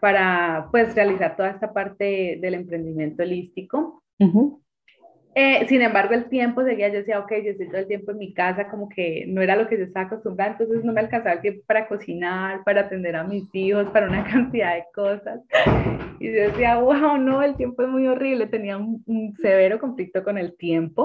para 0.00 0.68
pues 0.70 0.94
realizar 0.94 1.36
toda 1.36 1.50
esta 1.50 1.74
parte 1.74 2.38
del 2.40 2.54
emprendimiento 2.54 3.22
holístico. 3.22 4.02
Eh, 5.34 5.64
sin 5.68 5.80
embargo, 5.80 6.14
el 6.14 6.28
tiempo 6.28 6.64
seguía, 6.64 6.88
yo 6.88 6.98
decía, 6.98 7.20
ok, 7.20 7.30
yo 7.44 7.52
estoy 7.52 7.68
todo 7.68 7.78
el 7.78 7.86
tiempo 7.86 8.10
en 8.10 8.18
mi 8.18 8.34
casa, 8.34 8.68
como 8.68 8.88
que 8.88 9.26
no 9.28 9.40
era 9.40 9.54
lo 9.54 9.68
que 9.68 9.78
yo 9.78 9.84
estaba 9.84 10.06
acostumbrada, 10.06 10.52
entonces 10.52 10.84
no 10.84 10.92
me 10.92 11.00
alcanzaba 11.00 11.34
el 11.34 11.40
tiempo 11.40 11.62
para 11.66 11.86
cocinar, 11.86 12.64
para 12.64 12.82
atender 12.82 13.14
a 13.14 13.22
mis 13.22 13.44
hijos, 13.54 13.86
para 13.90 14.08
una 14.08 14.24
cantidad 14.30 14.74
de 14.74 14.84
cosas. 14.92 15.40
Y 16.18 16.32
yo 16.32 16.42
decía, 16.50 16.78
wow, 16.78 17.16
no, 17.16 17.42
el 17.42 17.56
tiempo 17.56 17.82
es 17.82 17.88
muy 17.88 18.08
horrible, 18.08 18.46
tenía 18.48 18.76
un, 18.76 19.34
severo 19.40 19.78
conflicto 19.78 20.24
con 20.24 20.36
el 20.36 20.56
tiempo. 20.56 21.04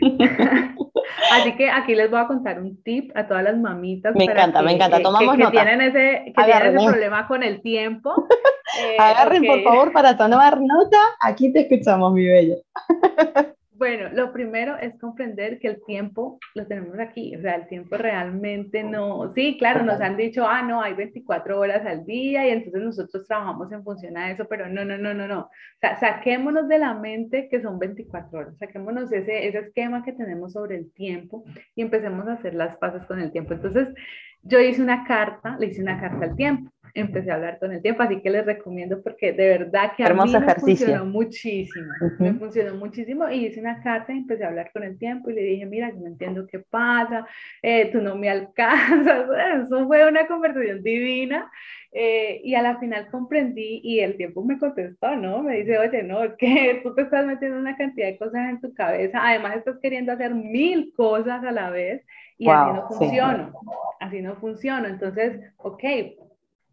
Así 1.32 1.56
que 1.56 1.70
aquí 1.70 1.94
les 1.94 2.10
voy 2.10 2.20
a 2.20 2.26
contar 2.26 2.60
un 2.60 2.82
tip 2.82 3.10
a 3.16 3.26
todas 3.26 3.44
las 3.44 3.56
mamitas. 3.56 4.14
Me 4.14 4.24
encanta, 4.24 4.62
me 4.62 4.72
encanta, 4.72 5.00
tomamos 5.00 5.36
que, 5.36 5.46
tienen 5.46 5.80
ese, 5.80 6.32
que 6.36 6.44
tienen 6.44 6.78
ese 6.78 6.88
problema 6.88 7.26
con 7.26 7.42
el 7.42 7.62
tiempo. 7.62 8.26
Eh, 8.78 8.96
Agarren, 8.98 9.44
por 9.46 9.62
favor, 9.62 9.92
para 9.92 10.16
tomar 10.16 10.60
nota. 10.60 10.98
Aquí 11.20 11.52
te 11.52 11.60
escuchamos, 11.60 12.12
mi 12.12 12.26
bello. 12.26 12.56
Bueno, 13.78 14.08
lo 14.14 14.32
primero 14.32 14.78
es 14.78 14.98
comprender 14.98 15.58
que 15.58 15.68
el 15.68 15.84
tiempo 15.84 16.38
lo 16.54 16.66
tenemos 16.66 16.98
aquí, 16.98 17.36
o 17.36 17.42
sea, 17.42 17.56
el 17.56 17.68
tiempo 17.68 17.98
realmente 17.98 18.82
no, 18.82 19.34
sí, 19.34 19.58
claro, 19.58 19.84
nos 19.84 20.00
han 20.00 20.16
dicho, 20.16 20.46
ah, 20.48 20.62
no, 20.62 20.80
hay 20.80 20.94
24 20.94 21.60
horas 21.60 21.84
al 21.84 22.06
día 22.06 22.46
y 22.46 22.52
entonces 22.52 22.82
nosotros 22.82 23.26
trabajamos 23.26 23.70
en 23.72 23.84
función 23.84 24.16
a 24.16 24.30
eso, 24.30 24.46
pero 24.48 24.66
no, 24.70 24.82
no, 24.86 24.96
no, 24.96 25.12
no, 25.12 25.28
no, 25.28 25.40
o 25.40 25.50
sea, 25.78 26.00
saquémonos 26.00 26.68
de 26.68 26.78
la 26.78 26.94
mente 26.94 27.48
que 27.50 27.60
son 27.60 27.78
24 27.78 28.38
horas, 28.38 28.56
saquémonos 28.56 29.12
ese, 29.12 29.46
ese 29.46 29.58
esquema 29.58 30.02
que 30.02 30.14
tenemos 30.14 30.54
sobre 30.54 30.76
el 30.76 30.90
tiempo 30.92 31.44
y 31.74 31.82
empecemos 31.82 32.26
a 32.28 32.32
hacer 32.32 32.54
las 32.54 32.78
paces 32.78 33.04
con 33.04 33.20
el 33.20 33.30
tiempo. 33.30 33.52
Entonces, 33.52 33.94
yo 34.42 34.58
hice 34.58 34.80
una 34.80 35.04
carta, 35.04 35.56
le 35.58 35.66
hice 35.66 35.82
una 35.82 36.00
carta 36.00 36.24
al 36.24 36.36
tiempo 36.36 36.70
empecé 37.00 37.30
a 37.30 37.34
hablar 37.34 37.58
con 37.58 37.72
el 37.72 37.82
tiempo, 37.82 38.02
así 38.02 38.20
que 38.20 38.30
les 38.30 38.44
recomiendo 38.44 39.02
porque 39.02 39.32
de 39.32 39.58
verdad 39.58 39.92
que 39.96 40.04
a 40.04 40.14
mí 40.14 40.32
me 40.32 40.54
funcionó 40.54 41.04
muchísimo, 41.04 41.92
me 42.18 42.34
funcionó 42.34 42.74
muchísimo 42.74 43.28
y 43.28 43.46
hice 43.46 43.60
una 43.60 43.82
carta 43.82 44.12
y 44.12 44.18
empecé 44.18 44.44
a 44.44 44.48
hablar 44.48 44.70
con 44.72 44.82
el 44.82 44.98
tiempo 44.98 45.30
y 45.30 45.34
le 45.34 45.42
dije, 45.42 45.66
mira, 45.66 45.90
yo 45.90 46.00
no 46.00 46.06
entiendo 46.06 46.46
qué 46.46 46.58
pasa, 46.58 47.26
eh, 47.62 47.90
tú 47.92 48.00
no 48.00 48.16
me 48.16 48.30
alcanzas, 48.30 49.26
eso 49.64 49.86
fue 49.86 50.08
una 50.08 50.26
conversación 50.26 50.82
divina 50.82 51.50
eh, 51.92 52.40
y 52.44 52.54
a 52.54 52.62
la 52.62 52.78
final 52.78 53.08
comprendí 53.10 53.80
y 53.82 54.00
el 54.00 54.16
tiempo 54.16 54.42
me 54.42 54.58
contestó, 54.58 55.16
¿no? 55.16 55.42
Me 55.42 55.56
dice, 55.56 55.78
oye, 55.78 56.02
no, 56.02 56.24
es 56.24 56.34
que 56.34 56.80
tú 56.82 56.94
te 56.94 57.02
estás 57.02 57.26
metiendo 57.26 57.58
una 57.58 57.76
cantidad 57.76 58.06
de 58.06 58.18
cosas 58.18 58.50
en 58.50 58.60
tu 58.60 58.74
cabeza, 58.74 59.20
además 59.22 59.56
estás 59.56 59.78
queriendo 59.80 60.12
hacer 60.12 60.34
mil 60.34 60.92
cosas 60.94 61.44
a 61.44 61.52
la 61.52 61.70
vez 61.70 62.04
y 62.38 62.48
así 62.48 62.72
no 62.72 62.88
funciona, 62.88 63.52
así 64.00 64.20
no 64.20 64.36
funciona, 64.36 64.88
entonces, 64.88 65.40
ok, 65.58 65.84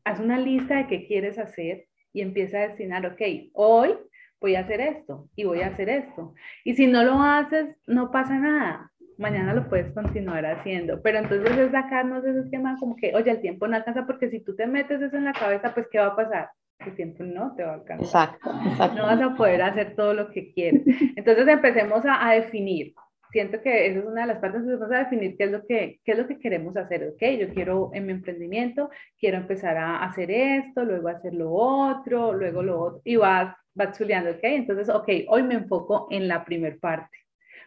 haz 0.03 0.19
una 0.19 0.37
lista 0.37 0.77
de 0.77 0.87
qué 0.87 1.07
quieres 1.07 1.37
hacer 1.39 1.85
y 2.13 2.21
empieza 2.21 2.57
a 2.57 2.67
destinar, 2.67 3.05
ok, 3.05 3.21
hoy 3.53 3.95
voy 4.39 4.55
a 4.55 4.61
hacer 4.61 4.81
esto 4.81 5.29
y 5.35 5.45
voy 5.45 5.61
a 5.61 5.67
hacer 5.67 5.89
esto. 5.89 6.33
Y 6.63 6.75
si 6.75 6.87
no 6.87 7.03
lo 7.03 7.21
haces, 7.21 7.75
no 7.87 8.11
pasa 8.11 8.37
nada. 8.37 8.91
Mañana 9.17 9.53
lo 9.53 9.69
puedes 9.69 9.93
continuar 9.93 10.45
haciendo. 10.45 11.01
Pero 11.01 11.19
entonces 11.19 11.57
es 11.57 11.71
sacarnos 11.71 12.25
ese 12.25 12.39
esquema 12.41 12.77
como 12.79 12.95
que, 12.95 13.15
oye, 13.15 13.31
el 13.31 13.41
tiempo 13.41 13.67
no 13.67 13.75
alcanza 13.75 14.05
porque 14.05 14.29
si 14.29 14.39
tú 14.41 14.55
te 14.55 14.67
metes 14.67 15.01
eso 15.01 15.15
en 15.15 15.25
la 15.25 15.33
cabeza, 15.33 15.73
pues 15.73 15.87
¿qué 15.91 15.99
va 15.99 16.07
a 16.07 16.15
pasar? 16.15 16.49
El 16.79 16.95
tiempo 16.95 17.23
no 17.23 17.55
te 17.55 17.63
va 17.63 17.71
a 17.71 17.75
alcanzar. 17.75 18.29
Exacto, 18.35 18.51
exacto. 18.67 18.97
No 18.97 19.05
vas 19.05 19.21
a 19.21 19.35
poder 19.35 19.61
hacer 19.61 19.95
todo 19.95 20.13
lo 20.13 20.29
que 20.31 20.51
quieres. 20.51 20.83
Entonces 21.15 21.47
empecemos 21.47 22.05
a, 22.05 22.27
a 22.27 22.33
definir 22.33 22.93
siento 23.34 23.62
que 23.62 23.88
esa 23.88 24.00
es 24.00 24.06
una 24.06 24.22
de 24.22 24.28
las 24.28 24.39
partes 24.39 24.63
que 24.63 24.76
vamos 24.76 24.91
a 24.91 25.00
definir 25.00 25.36
qué 25.36 25.46
es 25.46 25.52
lo 25.52 25.65
que, 25.65 26.00
qué 26.06 26.12
es 26.13 26.17
lo 26.17 26.28
que 26.28 26.39
queremos 26.39 26.78
hacer. 26.78 27.04
Ok, 27.10 27.22
yo 27.39 27.54
quiero 27.54 27.89
en 27.93 28.06
mi 28.06 28.13
emprendimiento, 28.13 28.89
quiero 29.19 29.38
empezar 29.38 29.76
a 29.78 30.04
hacer 30.06 30.30
esto, 30.32 30.86
luego 30.86 31.10
hacer 31.10 31.34
lo 31.34 31.52
otro, 31.52 32.34
luego 32.34 32.62
lo 32.63 32.80
otro, 32.82 33.02
y 33.04 33.15
vas, 33.17 33.56
vas 33.74 33.98
chuleando, 33.98 34.32
ok. 34.32 34.39
Entonces, 34.43 34.88
ok, 34.89 35.10
hoy 35.28 35.43
me 35.43 35.56
enfoco 35.56 36.08
en 36.12 36.28
la 36.28 36.46
primer 36.46 36.80
parte. 36.80 37.17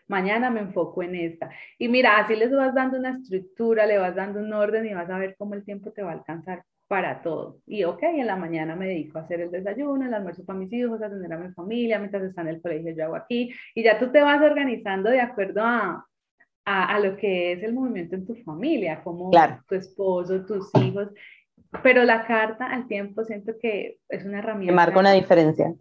Mañana 0.09 0.51
me 0.51 0.61
enfoco 0.61 1.03
en 1.03 1.17
esta. 1.17 1.51
Y 1.79 1.89
mira, 1.89 2.19
así 2.19 2.37
les 2.37 2.53
vas 2.53 2.73
dando 2.75 2.99
una 2.99 3.11
estructura, 3.11 3.87
le 3.87 3.99
vas 3.99 4.15
dando 4.15 4.39
un 4.41 4.53
orden 4.53 4.87
y 4.87 4.95
vas 4.95 5.11
a 5.11 5.19
ver 5.19 5.35
cómo 5.37 5.55
el 5.55 5.65
tiempo 5.65 5.91
te 5.93 6.03
va 6.03 6.13
a 6.13 6.15
alcanzar 6.15 6.63
para 6.89 7.23
todo. 7.23 7.59
Y 7.67 7.85
ok, 7.85 8.03
en 8.03 8.27
la 8.27 8.37
mañana 8.37 8.77
me 8.77 8.87
dedico 8.87 9.19
a 9.19 9.23
hacer 9.23 9.41
el 9.41 9.51
desayuno, 9.51 10.07
el 10.07 10.15
almuerzo 10.15 10.45
para 10.45 10.59
mis 10.59 10.73
hijos, 10.73 11.03
atender 11.03 11.33
a 11.33 11.39
mi 11.39 11.53
familia, 11.53 11.99
mientras 11.99 12.23
están 12.23 12.49
en 12.49 12.55
el 12.55 12.63
colegio 12.63 12.95
yo 12.95 13.05
hago 13.05 13.17
aquí, 13.17 13.53
y 13.75 13.83
ya 13.83 13.99
tú 13.99 14.11
te 14.13 14.21
vas 14.21 14.41
organizando 14.41 15.11
de 15.11 15.21
acuerdo 15.21 15.63
a, 15.65 16.07
a, 16.65 16.99
lo 17.01 17.17
que 17.17 17.53
es 17.53 17.63
el 17.63 17.73
movimiento 17.73 18.15
en 18.15 18.27
tu 18.27 18.35
familia, 18.37 19.03
como 19.03 19.31
tu 19.69 19.75
esposo, 19.75 20.45
tus 20.45 20.71
hijos. 20.83 21.09
Pero 21.83 22.05
la 22.05 22.27
carta 22.27 22.67
al 22.67 22.87
tiempo 22.87 23.25
siento 23.25 23.55
que 23.61 23.99
es 24.09 24.25
una 24.25 24.39
herramienta. 24.39 24.73
Que 24.73 24.77
marca 24.77 25.01
una 25.01 25.13
diferencia. 25.13 25.75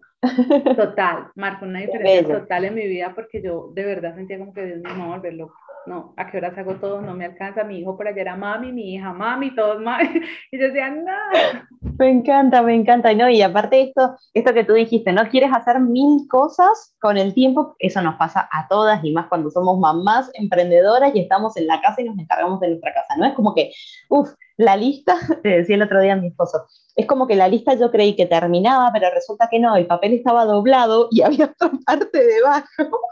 Total, 0.76 1.28
marca 1.36 1.66
una 1.66 1.82
diferencia 1.82 2.40
total 2.40 2.66
en 2.66 2.76
mi 2.76 2.88
vida 2.88 3.14
porque 3.14 3.42
yo 3.42 3.72
de 3.74 3.84
verdad 3.84 4.16
sentía 4.16 4.40
como 4.40 4.54
que 4.54 4.66
Dios 4.66 4.82
me 4.82 4.90
iba 4.92 5.04
a 5.04 5.16
volver 5.16 5.34
loco. 5.34 5.56
No, 5.88 6.14
¿a 6.18 6.30
qué 6.30 6.38
horas 6.38 6.58
hago 6.58 6.76
todo? 6.76 7.02
No 7.02 7.14
me 7.14 7.26
alcanza, 7.26 7.64
mi 7.64 7.80
hijo 7.80 7.96
por 7.96 8.08
allá 8.08 8.22
era 8.22 8.36
mami, 8.36 8.72
mi 8.72 8.94
hija 8.94 9.14
mami, 9.14 9.54
todos 9.56 9.82
mami, 9.82 10.06
y 10.52 10.60
yo 10.60 10.68
decía, 10.68 10.90
no. 10.90 11.62
Me 11.98 12.10
encanta, 12.10 12.62
me 12.62 12.74
encanta, 12.74 13.14
¿no? 13.14 13.30
Y 13.30 13.42
aparte 13.42 13.82
esto, 13.82 14.16
esto 14.34 14.54
que 14.54 14.64
tú 14.64 14.74
dijiste, 14.74 15.14
¿no? 15.14 15.28
Quieres 15.30 15.52
hacer 15.54 15.80
mil 15.80 16.28
cosas 16.28 16.96
con 17.00 17.18
el 17.18 17.34
tiempo, 17.34 17.76
eso 17.80 18.02
nos 18.02 18.16
pasa 18.16 18.50
a 18.52 18.68
todas 18.68 19.04
y 19.04 19.12
más 19.12 19.28
cuando 19.28 19.50
somos 19.50 19.80
mamás 19.80 20.30
emprendedoras 20.34 21.16
y 21.16 21.20
estamos 21.20 21.56
en 21.58 21.68
la 21.68 21.82
casa 21.82 22.02
y 22.02 22.06
nos 22.06 22.18
encargamos 22.18 22.60
de 22.60 22.70
nuestra 22.70 22.94
casa, 22.94 23.16
¿no? 23.18 23.26
Es 23.26 23.34
como 23.34 23.54
que, 23.54 23.72
uff, 24.10 24.30
la 24.58 24.78
lista, 24.78 25.18
te 25.44 25.50
decía 25.50 25.76
el 25.76 25.82
otro 25.82 26.02
día 26.02 26.14
a 26.14 26.18
mi 26.18 26.28
esposo, 26.28 26.66
es 26.96 27.06
como 27.06 27.28
que 27.28 27.36
la 27.36 27.48
lista 27.48 27.74
yo 27.74 27.92
creí 27.92 28.16
que 28.16 28.26
terminaba, 28.26 28.90
pero 28.94 29.10
resulta 29.14 29.50
que 29.50 29.60
no, 29.60 29.76
el 29.76 29.88
papel 29.88 30.14
estaba 30.14 30.46
doblado 30.46 31.10
y 31.12 31.22
había 31.24 31.46
otra 31.46 31.72
parte 31.86 32.26
debajo. 32.26 32.68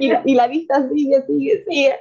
Y, 0.00 0.10
y, 0.24 0.34
la 0.34 0.48
lista 0.48 0.88
sigue, 0.88 1.24
sigue, 1.24 1.64
sigue. 1.68 1.94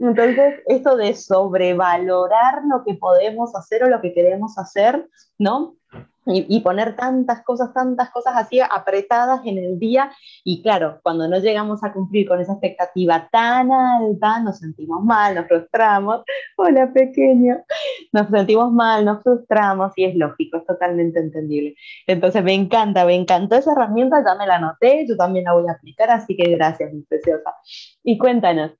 Entonces, 0.00 0.60
esto 0.66 0.96
de 0.96 1.14
sobrevalorar 1.14 2.60
lo 2.70 2.84
que 2.84 2.92
podemos 2.92 3.56
hacer 3.56 3.84
o 3.84 3.88
lo 3.88 4.02
que 4.02 4.12
queremos 4.12 4.58
hacer, 4.58 5.08
¿no? 5.38 5.76
Y, 6.26 6.60
poner 6.60 6.96
tantas 6.96 7.42
cosas, 7.42 7.72
tantas 7.72 8.10
cosas 8.10 8.34
así 8.36 8.60
apretadas 8.60 9.40
en 9.44 9.58
el 9.58 9.78
día. 9.78 10.10
Y 10.44 10.62
claro, 10.62 11.00
cuando 11.02 11.26
no 11.28 11.38
llegamos 11.38 11.82
a 11.82 11.92
cumplir 11.92 12.28
con 12.28 12.40
esa 12.40 12.52
expectativa 12.52 13.28
tan 13.32 13.72
alta, 13.72 14.40
nos 14.40 14.58
sentimos 14.58 15.02
mal, 15.02 15.34
nos 15.34 15.46
frustramos. 15.46 16.22
Hola, 16.56 16.92
pequeño. 16.92 17.64
Nos 18.12 18.28
sentimos 18.28 18.70
mal, 18.70 19.04
nos 19.04 19.22
frustramos 19.22 19.92
y 19.96 20.04
es 20.04 20.14
lógico, 20.14 20.58
es 20.58 20.66
totalmente 20.66 21.20
entendible. 21.20 21.74
Entonces, 22.06 22.44
me 22.44 22.54
encanta, 22.54 23.04
me 23.04 23.14
encantó 23.14 23.56
esa 23.56 23.72
herramienta, 23.72 24.22
ya 24.24 24.34
me 24.34 24.46
la 24.46 24.56
anoté, 24.56 25.06
yo 25.08 25.16
también 25.16 25.46
la 25.46 25.54
voy 25.54 25.68
a 25.68 25.72
aplicar, 25.72 26.10
así 26.10 26.36
que 26.36 26.50
gracias, 26.50 26.92
mi 26.92 27.02
preciosa. 27.02 27.54
Y 28.04 28.18
cuéntanos. 28.18 28.72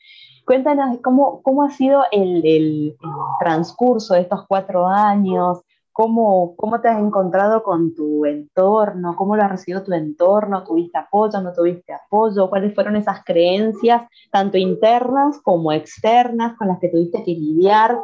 Cuéntanos 0.44 0.98
cómo, 1.02 1.42
cómo 1.42 1.62
ha 1.62 1.70
sido 1.70 2.02
el, 2.10 2.44
el 2.44 2.96
transcurso 3.38 4.14
de 4.14 4.22
estos 4.22 4.46
cuatro 4.48 4.88
años, 4.88 5.60
¿Cómo, 6.00 6.56
¿Cómo 6.56 6.80
te 6.80 6.88
has 6.88 6.98
encontrado 6.98 7.62
con 7.62 7.94
tu 7.94 8.24
entorno? 8.24 9.14
¿Cómo 9.16 9.36
lo 9.36 9.42
ha 9.42 9.48
recibido 9.48 9.82
tu 9.82 9.92
entorno? 9.92 10.64
¿Tuviste 10.64 10.96
apoyo? 10.96 11.42
¿No 11.42 11.52
tuviste 11.52 11.92
apoyo? 11.92 12.48
¿Cuáles 12.48 12.74
fueron 12.74 12.96
esas 12.96 13.22
creencias, 13.22 14.04
tanto 14.32 14.56
internas 14.56 15.38
como 15.42 15.72
externas, 15.72 16.56
con 16.56 16.68
las 16.68 16.78
que 16.80 16.88
tuviste 16.88 17.22
que 17.22 17.32
lidiar? 17.32 17.98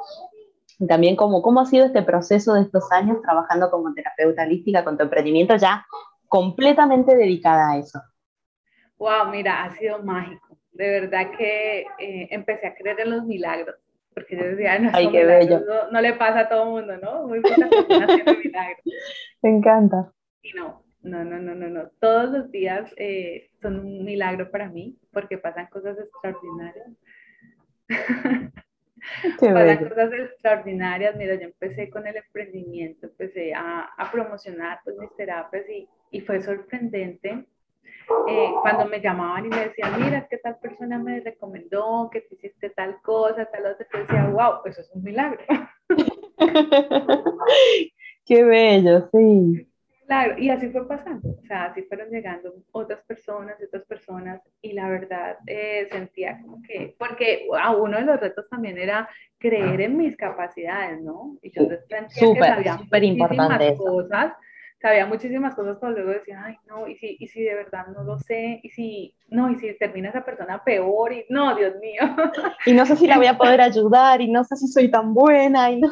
También 0.87 1.17
cómo, 1.17 1.41
cómo 1.41 1.61
ha 1.63 1.65
sido 1.65 1.87
este 1.87 2.03
proceso 2.03 2.53
de 2.53 2.65
estos 2.65 2.93
años 2.93 3.23
trabajando 3.23 3.71
como 3.71 3.95
terapeuta 3.95 4.43
holística 4.43 4.85
con 4.85 4.99
tu 4.99 5.05
emprendimiento 5.05 5.57
ya 5.57 5.87
completamente 6.29 7.17
dedicada 7.17 7.71
a 7.71 7.79
eso. 7.79 8.03
Wow, 8.99 9.31
mira, 9.31 9.65
ha 9.65 9.71
sido 9.71 10.03
mágico. 10.03 10.59
De 10.73 11.01
verdad 11.01 11.31
que 11.39 11.87
eh, 11.99 12.29
empecé 12.31 12.67
a 12.67 12.75
creer 12.75 13.01
en 13.01 13.11
los 13.13 13.25
milagros 13.25 13.77
porque 14.17 14.35
yo 14.35 14.45
decía, 14.45 14.79
no, 14.79 14.91
Ay, 14.95 15.11
qué 15.11 15.27
bello. 15.27 15.61
No, 15.93 16.01
le 16.01 16.15
pasa 16.15 16.41
a 16.41 16.49
todo 16.49 16.63
el 16.63 16.71
mundo, 16.71 16.97
¿no? 16.97 17.29
Muy 17.29 17.43
pocas 17.43 17.69
personas 17.69 18.07
tienen 18.07 18.41
milagros. 18.45 18.83
Me 19.43 19.51
encanta. 19.51 20.11
Y 20.41 20.55
no, 20.55 20.83
no, 21.03 21.23
no, 21.23 21.39
no, 21.39 21.55
no, 21.55 21.69
no. 21.69 21.91
Todos 22.01 22.31
los 22.31 22.51
días 22.51 22.91
eh, 22.97 23.51
son 23.61 23.79
un 23.79 24.07
milagro 24.07 24.51
para 24.51 24.71
mí 24.71 24.97
porque 25.13 25.37
pasan 25.37 25.67
cosas 25.67 25.99
extraordinarias. 25.99 26.89
Pasan 29.39 29.89
cosas 29.91 30.13
extraordinarias. 30.15 31.15
Mira, 31.17 31.35
yo 31.35 31.49
empecé 31.49 31.91
con 31.91 32.07
el 32.07 32.17
emprendimiento, 32.17 33.09
empecé 33.09 33.53
a, 33.53 33.83
a 33.99 34.11
promocionar 34.11 34.81
pues, 34.83 34.97
mis 34.97 35.15
terapias 35.15 35.69
y, 35.69 35.87
y 36.11 36.23
fue 36.23 36.41
sorprendente 36.41 37.47
eh, 38.29 38.53
cuando 38.63 38.87
me 38.87 39.01
llamaban 39.01 39.47
y 39.47 39.49
me 39.49 39.67
decían, 39.67 40.01
mira, 40.01 40.19
es 40.19 40.29
que 40.29 40.39
tal 40.39 40.59
persona 40.59 40.99
me 40.99 41.21
recomendó 41.21 42.09
que 42.13 42.21
te 42.23 42.35
hiciste 42.35 42.71
tal 42.71 43.01
cosa, 43.03 43.45
tal 43.47 43.67
otra, 43.67 43.87
yo 43.93 43.99
decía, 44.01 44.29
wow, 44.29 44.61
eso 44.65 44.81
es 44.81 44.91
un 44.93 45.03
milagro. 45.03 45.41
Qué 48.27 48.45
bello, 48.45 49.09
sí. 49.13 49.69
Claro, 50.07 50.39
y 50.39 50.51
así 50.51 50.69
fue 50.69 50.87
pasando, 50.87 51.31
o 51.31 51.47
sea, 51.49 51.65
así 51.65 51.83
fueron 51.83 52.11
llegando 52.11 52.55
otras 52.71 53.01
personas, 53.07 53.57
otras 53.61 53.85
personas, 53.87 54.41
y 54.63 54.73
la 54.73 54.89
verdad 54.89 55.37
eh, 55.49 55.89
sentía 55.91 56.41
como 56.43 56.63
que, 56.63 56.95
porque 56.97 57.49
a 57.61 57.75
uno 57.75 57.99
de 57.99 58.05
los 58.05 58.21
retos 58.21 58.49
también 58.49 58.79
era 58.79 59.09
creer 59.37 59.81
en 59.81 59.97
mis 59.97 60.17
capacidades, 60.17 61.03
¿no? 61.03 61.37
Y 61.43 61.51
yo 61.51 61.67
sentía 61.67 62.09
súper, 62.09 62.35
que 62.35 62.49
sabía 62.49 62.79
súper 62.79 63.03
importante 63.03 63.77
cosas, 63.77 64.33
sabía 64.87 65.07
muchísimas 65.07 65.55
cosas, 65.57 65.79
pero 65.81 65.93
luego 65.93 66.11
decía, 66.11 66.41
ay, 66.45 66.57
no, 66.69 66.87
y 66.87 66.95
si, 66.97 67.17
y 67.19 67.27
si 67.27 67.43
de 67.43 67.55
verdad 67.55 67.89
no 67.89 68.05
lo 68.05 68.19
sé, 68.21 68.61
y 68.63 68.71
si, 68.71 69.15
no, 69.29 69.51
y 69.51 69.57
si 69.57 69.77
termina 69.79 70.11
esa 70.11 70.25
persona 70.25 70.63
peor, 70.63 71.13
y 71.13 71.27
no, 71.29 71.57
Dios 71.57 71.75
mío. 71.81 72.03
Y 72.67 72.73
no 72.73 72.87
sé 72.87 72.97
si 72.97 73.07
la 73.09 73.17
voy 73.17 73.27
a 73.27 73.37
poder 73.37 73.61
ayudar, 73.61 74.21
y 74.21 74.31
no 74.31 74.45
sé 74.45 74.57
si 74.57 74.69
soy 74.69 74.89
tan 74.91 75.13
buena, 75.13 75.71
y 75.71 75.81
no. 75.81 75.89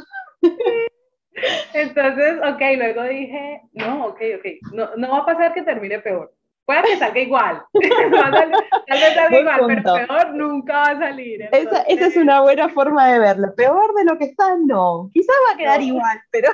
Entonces, 1.73 2.39
ok, 2.39 2.61
luego 2.77 3.03
dije, 3.03 3.63
no, 3.73 4.07
ok, 4.07 4.21
ok, 4.39 4.73
no, 4.73 4.91
no 4.97 5.11
va 5.11 5.19
a 5.19 5.27
pasar 5.27 5.55
que 5.55 5.63
termine 5.63 5.99
peor. 5.99 6.33
Puede 6.65 6.83
que 6.83 6.97
salga 6.97 7.21
igual, 7.21 7.63
tal 7.73 9.01
vez 9.01 9.15
salga 9.15 9.41
igual, 9.41 9.61
pero 9.67 9.83
peor 10.07 10.35
nunca 10.35 10.73
va 10.73 10.91
a 10.91 10.99
salir. 10.99 11.43
esa, 11.53 11.83
esa, 11.83 12.07
es 12.07 12.17
una 12.17 12.41
buena 12.43 12.69
forma 12.69 13.13
de 13.13 13.19
verlo. 13.19 13.55
Peor 13.55 13.93
de 13.95 14.05
lo 14.05 14.17
que 14.17 14.27
está, 14.27 14.57
no. 14.65 15.11
Quizás 15.13 15.35
va 15.51 15.55
a 15.55 15.59
quedar 15.59 15.83
igual, 15.83 16.21
pero... 16.31 16.49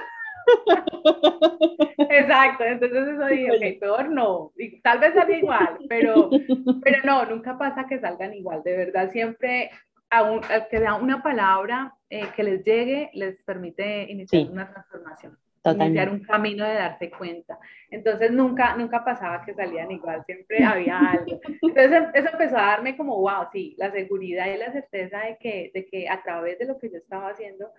Exacto, 2.10 2.64
entonces 2.64 3.08
eso 3.08 3.26
dije, 3.26 3.50
ok, 3.52 3.80
peor 3.80 4.08
no, 4.10 4.52
tal 4.82 4.98
vez 4.98 5.14
salga 5.14 5.36
igual, 5.36 5.78
pero, 5.88 6.30
pero 6.84 6.98
no, 7.04 7.24
nunca 7.26 7.56
pasa 7.56 7.86
que 7.86 8.00
salgan 8.00 8.34
igual, 8.34 8.62
de 8.62 8.76
verdad, 8.76 9.10
siempre 9.10 9.70
a 10.10 10.22
un, 10.22 10.40
que 10.70 10.80
da 10.80 10.94
una 10.94 11.22
palabra 11.22 11.94
eh, 12.08 12.26
que 12.34 12.42
les 12.42 12.64
llegue, 12.64 13.10
les 13.14 13.40
permite 13.44 14.10
iniciar 14.10 14.50
una 14.50 14.70
transformación. 14.70 15.38
Iniciar 15.62 16.08
un 16.08 16.20
camino 16.20 16.64
de 16.64 16.74
darse 16.74 17.10
cuenta. 17.10 17.58
Entonces 17.90 18.30
nunca, 18.30 18.74
nunca 18.76 19.04
pasaba 19.04 19.44
que 19.44 19.52
salían 19.52 19.90
igual, 19.90 20.24
siempre 20.24 20.64
había 20.64 20.98
algo. 20.98 21.38
Entonces 21.62 22.08
eso 22.14 22.28
empezó 22.32 22.56
a 22.56 22.62
darme 22.62 22.96
como, 22.96 23.20
wow, 23.20 23.46
sí, 23.52 23.74
la 23.78 23.90
seguridad 23.90 24.46
y 24.46 24.56
la 24.56 24.72
certeza 24.72 25.18
de 25.20 25.36
que, 25.38 25.70
de 25.74 25.86
que 25.86 26.08
a 26.08 26.22
través 26.22 26.58
de 26.58 26.64
lo 26.64 26.78
que 26.78 26.90
yo 26.90 26.96
estaba 26.96 27.28
haciendo, 27.28 27.70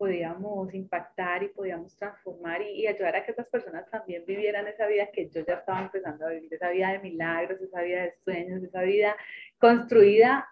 podíamos 0.00 0.72
impactar 0.72 1.42
y 1.42 1.48
podíamos 1.48 1.94
transformar 1.94 2.62
y, 2.62 2.86
ayudar 2.86 3.16
a 3.16 3.22
que 3.22 3.32
estas 3.32 3.46
personas 3.48 3.84
también 3.90 4.24
vivieran 4.26 4.66
esa 4.66 4.86
vida 4.86 5.10
que 5.12 5.28
yo 5.28 5.44
ya 5.46 5.56
estaba 5.56 5.82
empezando 5.82 6.26
a 6.26 6.30
vivir, 6.30 6.54
esa 6.54 6.70
vida 6.70 6.92
de 6.92 7.00
milagros, 7.00 7.60
esa 7.60 7.82
vida 7.82 8.04
de 8.04 8.14
sueños, 8.24 8.62
esa 8.62 8.80
vida 8.80 9.14
construida 9.58 10.48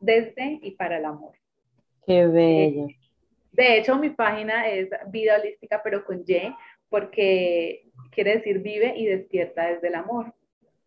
desde 0.00 0.60
y 0.62 0.70
para 0.70 0.96
el 0.96 1.04
amor. 1.04 1.34
Qué 2.06 2.26
bello. 2.26 2.86
De 3.52 3.76
hecho, 3.76 3.98
mi 3.98 4.08
página 4.08 4.66
es 4.66 4.88
Vida 5.08 5.38
Holística, 5.38 5.82
pero 5.84 6.02
con 6.02 6.24
Y, 6.26 6.54
porque 6.88 7.84
quiere 8.12 8.36
decir 8.36 8.60
vive 8.60 8.94
y 8.96 9.04
despierta 9.04 9.74
desde 9.74 9.88
el 9.88 9.96
amor. 9.96 10.32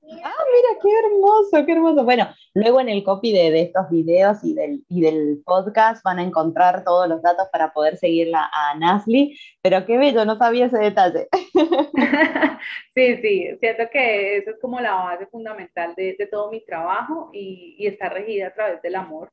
Ah, 0.01 0.43
mira, 0.51 0.79
qué 0.81 0.89
hermoso, 1.05 1.65
qué 1.65 1.71
hermoso. 1.73 2.03
Bueno, 2.03 2.27
luego 2.53 2.79
en 2.79 2.89
el 2.89 3.03
copy 3.03 3.31
de, 3.31 3.61
estos 3.61 3.89
videos 3.89 4.43
y 4.43 4.53
del, 4.53 4.83
y 4.87 5.01
del 5.01 5.41
podcast 5.45 6.03
van 6.03 6.19
a 6.19 6.23
encontrar 6.23 6.83
todos 6.83 7.07
los 7.07 7.21
datos 7.21 7.47
para 7.51 7.73
poder 7.73 7.97
seguirla 7.97 8.49
a 8.51 8.75
Nasli, 8.77 9.37
pero 9.61 9.85
qué 9.85 9.97
bello, 9.97 10.25
no 10.25 10.37
sabía 10.37 10.65
ese 10.65 10.77
detalle. 10.77 11.27
sí, 12.95 13.17
sí, 13.17 13.57
siento 13.59 13.83
que 13.91 14.37
eso 14.37 14.51
es 14.51 14.59
como 14.59 14.79
la 14.79 14.93
base 14.95 15.27
fundamental 15.27 15.93
de, 15.95 16.15
todo 16.31 16.51
mi 16.51 16.63
trabajo 16.65 17.29
y, 17.33 17.75
y, 17.77 17.87
está 17.87 18.09
regida 18.09 18.47
a 18.47 18.53
través 18.53 18.81
del 18.81 18.95
amor. 18.95 19.29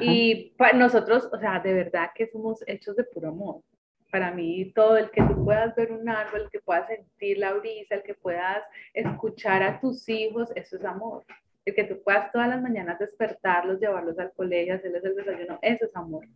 Y 0.00 0.52
para 0.56 0.72
nosotros, 0.72 1.28
o 1.32 1.38
sea, 1.38 1.60
de 1.60 1.72
verdad 1.72 2.10
que 2.14 2.26
somos 2.26 2.64
hechos 2.66 2.96
de 2.96 3.04
puro 3.04 3.28
amor 3.28 3.62
para 4.10 4.30
mí 4.30 4.72
todo, 4.74 4.96
el 4.96 5.10
que 5.10 5.22
tú 5.22 5.44
puedas 5.44 5.74
ver 5.74 5.92
un 5.92 6.08
árbol, 6.08 6.42
el 6.42 6.50
que 6.50 6.60
puedas 6.60 6.86
sentir 6.86 7.38
la 7.38 7.52
brisa, 7.54 7.96
el 7.96 8.02
que 8.02 8.14
puedas 8.14 8.62
escuchar 8.94 9.62
a 9.62 9.80
tus 9.80 10.08
hijos, 10.08 10.50
eso 10.54 10.76
es 10.76 10.84
amor. 10.84 11.24
El 11.64 11.74
que 11.74 11.84
tú 11.84 12.00
puedas 12.02 12.30
todas 12.32 12.48
las 12.48 12.62
mañanas 12.62 12.98
despertarlos, 12.98 13.80
llevarlos 13.80 14.18
al 14.18 14.32
colegio, 14.32 14.74
hacerles 14.74 15.04
el 15.04 15.16
desayuno, 15.16 15.58
eso 15.62 15.84
es 15.84 15.96
amor. 15.96 16.26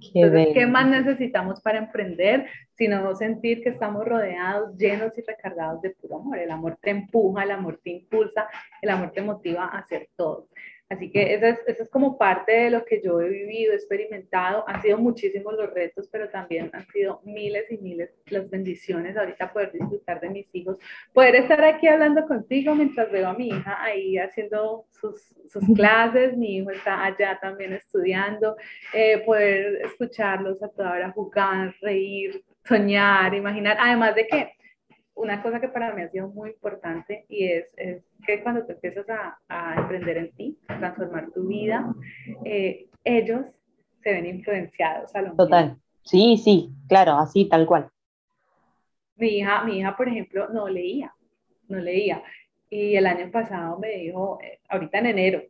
Qué 0.00 0.20
Entonces, 0.20 0.54
¿qué 0.54 0.66
más 0.66 0.86
necesitamos 0.86 1.60
para 1.60 1.78
emprender 1.78 2.46
sino 2.76 3.14
sentir 3.14 3.62
que 3.62 3.68
estamos 3.68 4.04
rodeados, 4.04 4.76
llenos 4.76 5.16
y 5.16 5.22
recargados 5.22 5.82
de 5.82 5.90
puro 5.90 6.16
amor? 6.16 6.38
El 6.38 6.50
amor 6.50 6.78
te 6.80 6.90
empuja, 6.90 7.44
el 7.44 7.50
amor 7.52 7.80
te 7.82 7.90
impulsa, 7.90 8.48
el 8.80 8.90
amor 8.90 9.12
te 9.12 9.22
motiva 9.22 9.64
a 9.64 9.78
hacer 9.78 10.08
todo. 10.16 10.48
Así 10.92 11.10
que 11.10 11.32
eso 11.32 11.46
es, 11.46 11.58
eso 11.66 11.84
es 11.84 11.88
como 11.88 12.18
parte 12.18 12.52
de 12.52 12.70
lo 12.70 12.84
que 12.84 13.00
yo 13.02 13.18
he 13.22 13.28
vivido, 13.30 13.72
experimentado. 13.72 14.62
Han 14.68 14.82
sido 14.82 14.98
muchísimos 14.98 15.54
los 15.54 15.72
retos, 15.72 16.06
pero 16.12 16.28
también 16.28 16.68
han 16.74 16.86
sido 16.88 17.22
miles 17.24 17.64
y 17.70 17.78
miles 17.78 18.10
las 18.26 18.50
bendiciones. 18.50 19.16
Ahorita 19.16 19.54
poder 19.54 19.72
disfrutar 19.72 20.20
de 20.20 20.28
mis 20.28 20.54
hijos, 20.54 20.76
poder 21.14 21.36
estar 21.36 21.64
aquí 21.64 21.88
hablando 21.88 22.26
contigo 22.26 22.74
mientras 22.74 23.10
veo 23.10 23.28
a 23.30 23.32
mi 23.32 23.48
hija 23.48 23.82
ahí 23.82 24.18
haciendo 24.18 24.84
sus, 24.90 25.34
sus 25.48 25.64
clases, 25.74 26.36
mi 26.36 26.58
hijo 26.58 26.70
está 26.70 27.02
allá 27.02 27.38
también 27.40 27.72
estudiando, 27.72 28.56
eh, 28.92 29.22
poder 29.24 29.80
escucharlos 29.86 30.62
a 30.62 30.68
toda 30.68 30.92
hora 30.92 31.10
jugar, 31.12 31.74
reír, 31.80 32.44
soñar, 32.64 33.34
imaginar. 33.34 33.78
Además 33.80 34.14
de 34.14 34.26
que 34.26 34.52
una 35.22 35.40
cosa 35.40 35.60
que 35.60 35.68
para 35.68 35.94
mí 35.94 36.02
ha 36.02 36.10
sido 36.10 36.28
muy 36.28 36.50
importante 36.50 37.24
y 37.28 37.46
es, 37.46 37.66
es 37.76 38.02
que 38.26 38.42
cuando 38.42 38.64
te 38.64 38.72
empiezas 38.72 39.08
a, 39.08 39.38
a, 39.48 39.80
emprender 39.80 40.16
en 40.16 40.32
ti, 40.32 40.58
a 40.66 40.78
transformar 40.78 41.30
tu 41.30 41.46
vida, 41.46 41.94
eh, 42.44 42.86
ellos 43.04 43.46
se 44.02 44.12
ven 44.12 44.26
influenciados 44.26 45.14
a 45.14 45.22
lo 45.22 45.36
Total. 45.36 45.76
Sí, 46.02 46.36
sí, 46.36 46.70
claro, 46.88 47.12
así, 47.12 47.48
tal 47.48 47.66
cual. 47.66 47.88
Mi 49.16 49.38
hija, 49.38 49.62
mi 49.62 49.78
hija, 49.78 49.96
por 49.96 50.08
ejemplo, 50.08 50.48
no 50.48 50.68
leía, 50.68 51.14
no 51.68 51.78
leía. 51.78 52.22
Y 52.68 52.96
el 52.96 53.06
año 53.06 53.30
pasado 53.30 53.78
me 53.78 53.90
dijo, 53.90 54.40
eh, 54.42 54.58
ahorita 54.68 54.98
en 54.98 55.06
enero, 55.06 55.42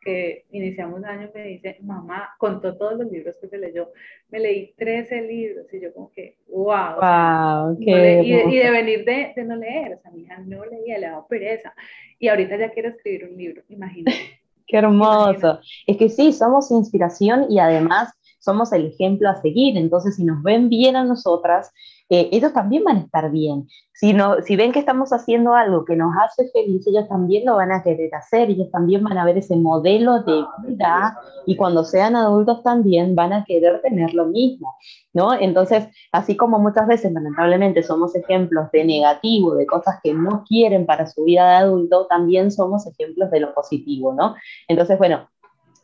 que 0.00 0.46
iniciamos 0.50 0.98
un 0.98 1.04
año, 1.04 1.30
me 1.34 1.44
dice, 1.44 1.78
mamá, 1.82 2.30
contó 2.38 2.76
todos 2.76 2.98
los 2.98 3.10
libros 3.10 3.36
que 3.40 3.48
se 3.48 3.58
leyó, 3.58 3.90
me 4.30 4.40
leí 4.40 4.72
13 4.76 5.22
libros 5.22 5.66
y 5.72 5.80
yo 5.80 5.92
como 5.92 6.10
que, 6.10 6.38
wow. 6.48 6.96
wow 7.00 7.76
y, 7.78 7.84
de, 7.84 8.70
venir 8.70 9.04
de, 9.04 9.32
de, 9.36 9.44
no 9.44 9.56
leer, 9.56 9.94
o 9.94 9.98
sea, 10.00 10.10
mi 10.10 10.22
hija 10.22 10.38
no 10.38 10.64
leía, 10.64 10.98
le 10.98 11.06
daba 11.06 11.26
pereza. 11.26 11.74
Y 12.18 12.28
ahorita 12.28 12.56
ya 12.56 12.70
quiere 12.70 12.90
escribir 12.90 13.28
un 13.30 13.36
libro, 13.36 13.62
imagínate. 13.68 14.16
Qué 14.66 14.78
hermoso. 14.78 15.60
Es 15.86 15.96
que 15.98 16.08
sí, 16.08 16.32
somos 16.32 16.70
inspiración 16.70 17.46
y 17.50 17.58
además 17.58 18.14
somos 18.42 18.72
el 18.72 18.86
ejemplo 18.86 19.28
a 19.28 19.40
seguir. 19.40 19.76
Entonces, 19.76 20.16
si 20.16 20.24
nos 20.24 20.42
ven 20.42 20.68
bien 20.68 20.96
a 20.96 21.04
nosotras, 21.04 21.70
eh, 22.08 22.28
ellos 22.32 22.52
también 22.52 22.84
van 22.84 22.96
a 22.96 23.00
estar 23.00 23.30
bien. 23.30 23.66
Si, 23.94 24.12
no, 24.12 24.42
si 24.42 24.56
ven 24.56 24.72
que 24.72 24.80
estamos 24.80 25.12
haciendo 25.12 25.54
algo 25.54 25.84
que 25.84 25.96
nos 25.96 26.12
hace 26.22 26.50
feliz, 26.50 26.86
ellos 26.86 27.08
también 27.08 27.46
lo 27.46 27.56
van 27.56 27.72
a 27.72 27.82
querer 27.82 28.14
hacer, 28.14 28.50
ellos 28.50 28.70
también 28.70 29.02
van 29.02 29.16
a 29.16 29.24
ver 29.24 29.38
ese 29.38 29.56
modelo 29.56 30.22
de 30.22 30.44
vida 30.66 31.16
y 31.46 31.56
cuando 31.56 31.84
sean 31.84 32.16
adultos 32.16 32.62
también 32.62 33.14
van 33.14 33.32
a 33.32 33.44
querer 33.44 33.80
tener 33.80 34.12
lo 34.12 34.26
mismo, 34.26 34.74
¿no? 35.14 35.32
Entonces, 35.32 35.86
así 36.10 36.36
como 36.36 36.58
muchas 36.58 36.86
veces 36.86 37.12
lamentablemente 37.12 37.82
somos 37.82 38.14
ejemplos 38.14 38.70
de 38.72 38.84
negativo, 38.84 39.54
de 39.54 39.64
cosas 39.64 40.00
que 40.02 40.12
no 40.12 40.44
quieren 40.46 40.84
para 40.84 41.06
su 41.06 41.24
vida 41.24 41.48
de 41.48 41.56
adulto, 41.56 42.06
también 42.08 42.50
somos 42.50 42.86
ejemplos 42.86 43.30
de 43.30 43.40
lo 43.40 43.54
positivo, 43.54 44.12
¿no? 44.12 44.34
Entonces, 44.68 44.98
bueno, 44.98 45.28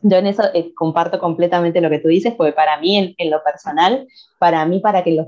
yo 0.00 0.16
en 0.16 0.26
eso 0.26 0.44
eh, 0.54 0.72
comparto 0.74 1.18
completamente 1.18 1.80
lo 1.80 1.90
que 1.90 1.98
tú 1.98 2.08
dices, 2.08 2.34
porque 2.37 2.52
para 2.52 2.78
mí, 2.78 3.14
en, 3.16 3.30
lo 3.30 3.42
personal, 3.42 4.06
para 4.38 4.64
mí, 4.66 4.80
para 4.80 5.02
que 5.02 5.12
los, 5.12 5.26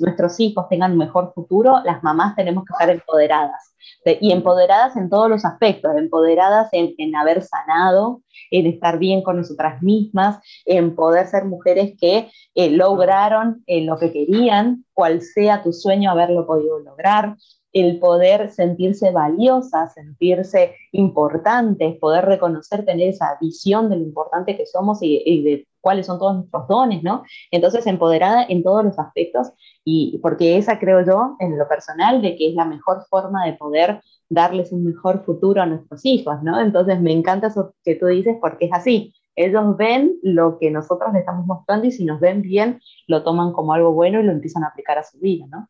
nuestros 0.00 0.38
hijos 0.40 0.68
tengan 0.68 0.92
un 0.92 0.98
mejor 0.98 1.32
futuro, 1.34 1.80
las 1.84 2.02
mamás 2.02 2.36
tenemos 2.36 2.64
que 2.64 2.72
estar 2.72 2.90
empoderadas. 2.90 3.74
y 4.04 4.32
empoderadas 4.32 4.96
en 4.96 5.10
todos 5.10 5.28
los 5.28 5.44
aspectos, 5.44 5.92
empoderadas 5.96 6.68
en, 6.72 6.94
en, 6.98 7.16
haber 7.16 7.42
sanado, 7.42 8.22
en 8.50 8.66
estar 8.66 8.98
bien 8.98 9.22
con 9.22 9.36
nosotras 9.36 9.82
mismas, 9.82 10.38
en 10.66 10.94
poder 10.94 11.26
ser 11.26 11.44
mujeres 11.44 11.94
que 12.00 12.30
eh, 12.54 12.70
lograron 12.70 13.62
eh, 13.66 13.82
lo 13.82 13.98
que 13.98 14.12
querían, 14.12 14.84
cual 14.92 15.20
sea 15.22 15.62
tu 15.62 15.72
sueño, 15.72 16.10
haberlo 16.10 16.46
podido 16.46 16.78
lograr, 16.78 17.36
el 17.72 17.98
poder 17.98 18.50
sentirse 18.50 19.10
valiosa, 19.10 19.88
sentirse 19.88 20.74
importante, 20.92 21.96
poder 22.00 22.26
reconocer, 22.26 22.84
tener 22.84 23.08
esa 23.08 23.38
visión 23.40 23.88
de 23.88 23.96
lo 23.96 24.02
importante 24.02 24.56
que 24.56 24.66
somos 24.66 24.98
y, 25.02 25.42
de 25.42 25.66
cuáles 25.80 26.06
son 26.06 26.18
todos 26.18 26.36
nuestros 26.36 26.68
dones, 26.68 27.02
¿no? 27.02 27.24
Entonces, 27.50 27.86
empoderada 27.86 28.44
en 28.48 28.62
todos 28.62 28.84
los 28.84 28.98
aspectos 28.98 29.52
y 29.84 30.18
porque 30.18 30.56
esa 30.58 30.78
creo 30.78 31.04
yo, 31.04 31.36
en 31.40 31.58
lo 31.58 31.66
personal, 31.66 32.22
de 32.22 32.36
que 32.36 32.50
es 32.50 32.54
la 32.54 32.64
mejor 32.64 33.04
forma 33.08 33.44
de 33.46 33.54
poder 33.54 34.00
darles 34.28 34.72
un 34.72 34.84
mejor 34.84 35.24
futuro 35.24 35.60
a 35.62 35.66
nuestros 35.66 36.04
hijos, 36.04 36.42
¿no? 36.42 36.60
Entonces, 36.60 37.00
me 37.00 37.12
encanta 37.12 37.48
eso 37.48 37.74
que 37.84 37.96
tú 37.96 38.06
dices 38.06 38.36
porque 38.40 38.66
es 38.66 38.72
así. 38.72 39.14
Ellos 39.34 39.76
ven 39.78 40.18
lo 40.22 40.58
que 40.58 40.70
nosotros 40.70 41.10
les 41.12 41.20
estamos 41.20 41.46
mostrando 41.46 41.86
y 41.86 41.92
si 41.92 42.04
nos 42.04 42.20
ven 42.20 42.42
bien, 42.42 42.80
lo 43.06 43.22
toman 43.24 43.52
como 43.52 43.72
algo 43.72 43.92
bueno 43.92 44.20
y 44.20 44.24
lo 44.24 44.32
empiezan 44.32 44.62
a 44.64 44.68
aplicar 44.68 44.98
a 44.98 45.04
su 45.04 45.18
vida, 45.18 45.46
¿no? 45.50 45.68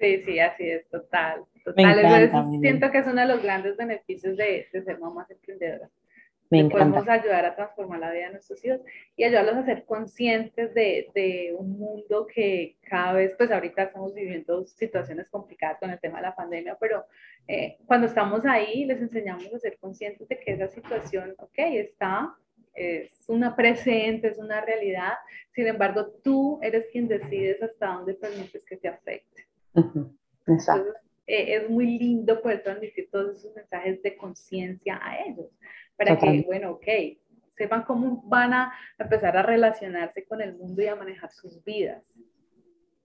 Sí, 0.00 0.22
sí, 0.24 0.40
así 0.40 0.70
es, 0.70 0.88
total. 0.88 1.44
total. 1.62 2.30
siento 2.60 2.90
que 2.90 2.98
es 2.98 3.06
uno 3.06 3.20
de 3.20 3.26
los 3.26 3.42
grandes 3.42 3.76
beneficios 3.76 4.36
de, 4.36 4.66
de 4.72 4.82
ser 4.82 4.98
mamás 4.98 5.30
emprendedoras. 5.30 5.90
Me 6.48 6.68
podemos 6.68 7.06
ayudar 7.06 7.44
a 7.44 7.54
transformar 7.54 8.00
la 8.00 8.10
vida 8.10 8.26
de 8.26 8.32
nuestros 8.32 8.64
hijos 8.64 8.80
y 9.14 9.22
ayudarlos 9.22 9.54
a 9.54 9.64
ser 9.64 9.84
conscientes 9.84 10.74
de, 10.74 11.08
de, 11.14 11.54
un 11.56 11.78
mundo 11.78 12.26
que 12.26 12.76
cada 12.82 13.12
vez, 13.12 13.34
pues 13.38 13.52
ahorita 13.52 13.84
estamos 13.84 14.12
viviendo 14.14 14.64
situaciones 14.64 15.28
complicadas 15.28 15.78
con 15.78 15.90
el 15.90 16.00
tema 16.00 16.18
de 16.18 16.22
la 16.22 16.34
pandemia, 16.34 16.76
pero 16.80 17.04
eh, 17.46 17.76
cuando 17.86 18.08
estamos 18.08 18.44
ahí 18.46 18.84
les 18.84 19.00
enseñamos 19.00 19.54
a 19.54 19.60
ser 19.60 19.78
conscientes 19.78 20.26
de 20.26 20.40
que 20.40 20.52
esa 20.52 20.66
situación, 20.66 21.36
ok, 21.38 21.56
está, 21.56 22.34
es 22.74 23.24
una 23.28 23.54
presente, 23.54 24.26
es 24.26 24.38
una 24.38 24.60
realidad, 24.60 25.12
sin 25.52 25.68
embargo 25.68 26.08
tú 26.24 26.58
eres 26.62 26.86
quien 26.90 27.06
decides 27.06 27.62
hasta 27.62 27.92
dónde 27.92 28.14
permites 28.14 28.64
que 28.64 28.76
te 28.76 28.88
afecte. 28.88 29.49
Exacto. 30.46 30.92
Eh, 31.26 31.54
es 31.54 31.70
muy 31.70 31.98
lindo 31.98 32.40
poder 32.42 32.62
transmitir 32.62 33.08
todos 33.10 33.36
esos 33.36 33.54
mensajes 33.54 34.02
de 34.02 34.16
conciencia 34.16 35.00
a 35.02 35.20
ellos, 35.24 35.46
para 35.96 36.18
que, 36.18 36.42
bueno, 36.46 36.72
ok, 36.72 36.86
sepan 37.56 37.84
cómo 37.84 38.22
van 38.26 38.52
a 38.52 38.72
empezar 38.98 39.36
a 39.36 39.42
relacionarse 39.42 40.24
con 40.24 40.40
el 40.40 40.56
mundo 40.56 40.82
y 40.82 40.86
a 40.86 40.96
manejar 40.96 41.30
sus 41.30 41.62
vidas. 41.62 42.02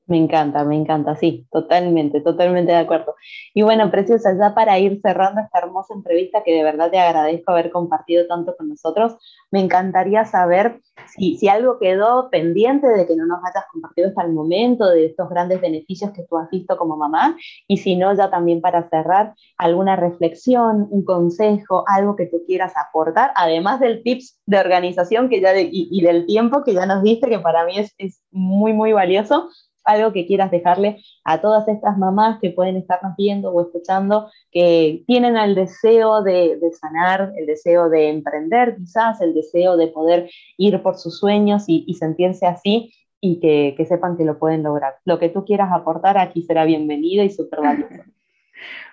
Me 0.08 0.18
encanta, 0.18 0.64
me 0.64 0.76
encanta, 0.76 1.16
sí, 1.16 1.48
totalmente, 1.52 2.22
totalmente 2.22 2.72
de 2.72 2.78
acuerdo. 2.78 3.16
Y 3.56 3.64
bueno, 3.64 3.90
Preciosa, 3.90 4.38
ya 4.38 4.54
para 4.54 4.78
ir 4.78 5.00
cerrando 5.02 5.42
esta 5.42 5.58
hermosa 5.58 5.96
entrevista 5.96 6.44
que 6.44 6.54
de 6.54 6.64
verdad 6.64 6.92
te 6.92 7.00
agradezco 7.00 7.52
haber 7.52 7.72
compartido 7.72 8.28
tanto 8.28 8.56
con 8.56 8.70
nosotros, 8.70 9.18
me 9.50 9.62
encantaría 9.62 10.24
saber 10.26 10.80
si, 11.08 11.48
algo 11.48 11.80
quedó 11.80 12.30
pendiente 12.30 12.88
de 12.88 13.08
que 13.08 13.16
no 13.16 13.26
nos 13.26 13.40
hayas 13.46 13.66
compartido 13.72 14.10
hasta 14.10 14.24
el 14.24 14.34
momento, 14.34 14.88
de 14.90 15.08
estos 15.08 15.28
grandes 15.28 15.60
beneficios 15.60 16.12
que 16.12 16.24
tú 16.30 16.38
has 16.38 16.52
visto 16.52 16.78
como 16.78 16.98
mamá, 16.98 17.36
y 17.68 17.78
si 17.78 17.96
no, 17.96 18.14
ya 18.16 18.30
también 18.30 18.62
para 18.62 18.88
cerrar, 18.90 19.34
alguna 19.58 19.96
reflexión, 19.96 20.88
un 20.92 21.04
consejo, 21.04 21.84
algo 21.88 22.16
que 22.16 22.28
tú 22.28 22.44
quieras 22.46 22.74
aportar, 22.78 23.32
además 23.36 23.80
del 23.80 24.04
tips 24.04 24.40
de 24.46 24.60
organización 24.60 25.30
que 25.30 25.42
ya 25.42 25.54
y, 25.58 26.02
del 26.02 26.28
tiempo 26.28 26.64
que 26.64 26.76
ya 26.76 26.86
nos 26.86 27.02
diste, 27.02 27.28
que 27.28 27.40
para 27.40 27.66
mí 27.66 27.80
es, 27.80 27.96
es 27.98 28.22
muy, 28.32 28.74
muy 28.74 28.94
valioso 28.94 29.50
algo 29.86 30.12
que 30.12 30.26
quieras 30.26 30.52
dejarle 30.52 31.02
a 31.24 31.40
todas 31.42 31.68
estas 31.68 31.98
mamás 31.98 32.40
que 32.42 32.52
pueden 32.52 32.76
estarnos 32.76 33.16
viendo 33.18 33.52
o 33.52 33.62
escuchando, 33.62 34.30
que 34.52 35.04
tienen 35.08 35.38
el 35.38 35.56
deseo 35.56 36.24
de, 36.24 36.60
sanar, 36.80 37.32
el 37.38 37.46
deseo 37.46 37.90
de 37.90 38.10
emprender 38.10 38.76
quizás, 38.78 39.22
el 39.22 39.34
deseo 39.34 39.78
de 39.78 39.88
poder 39.88 40.30
ir 40.58 40.82
por 40.82 40.98
sus 40.98 41.20
sueños 41.20 41.66
y, 41.68 41.94
sentirse 41.96 42.46
así 42.46 42.94
y 43.22 43.40
que, 43.40 43.74
que, 43.78 43.86
sepan 43.86 44.18
que 44.18 44.26
lo 44.26 44.38
pueden 44.38 44.64
lograr. 44.64 44.96
Lo 45.06 45.18
que 45.20 45.30
tú 45.30 45.46
quieras 45.46 45.70
aportar 45.72 46.18
aquí 46.18 46.42
será 46.42 46.66
bienvenido 46.66 47.24
y 47.24 47.30
súper 47.30 47.62
valioso. 47.62 48.04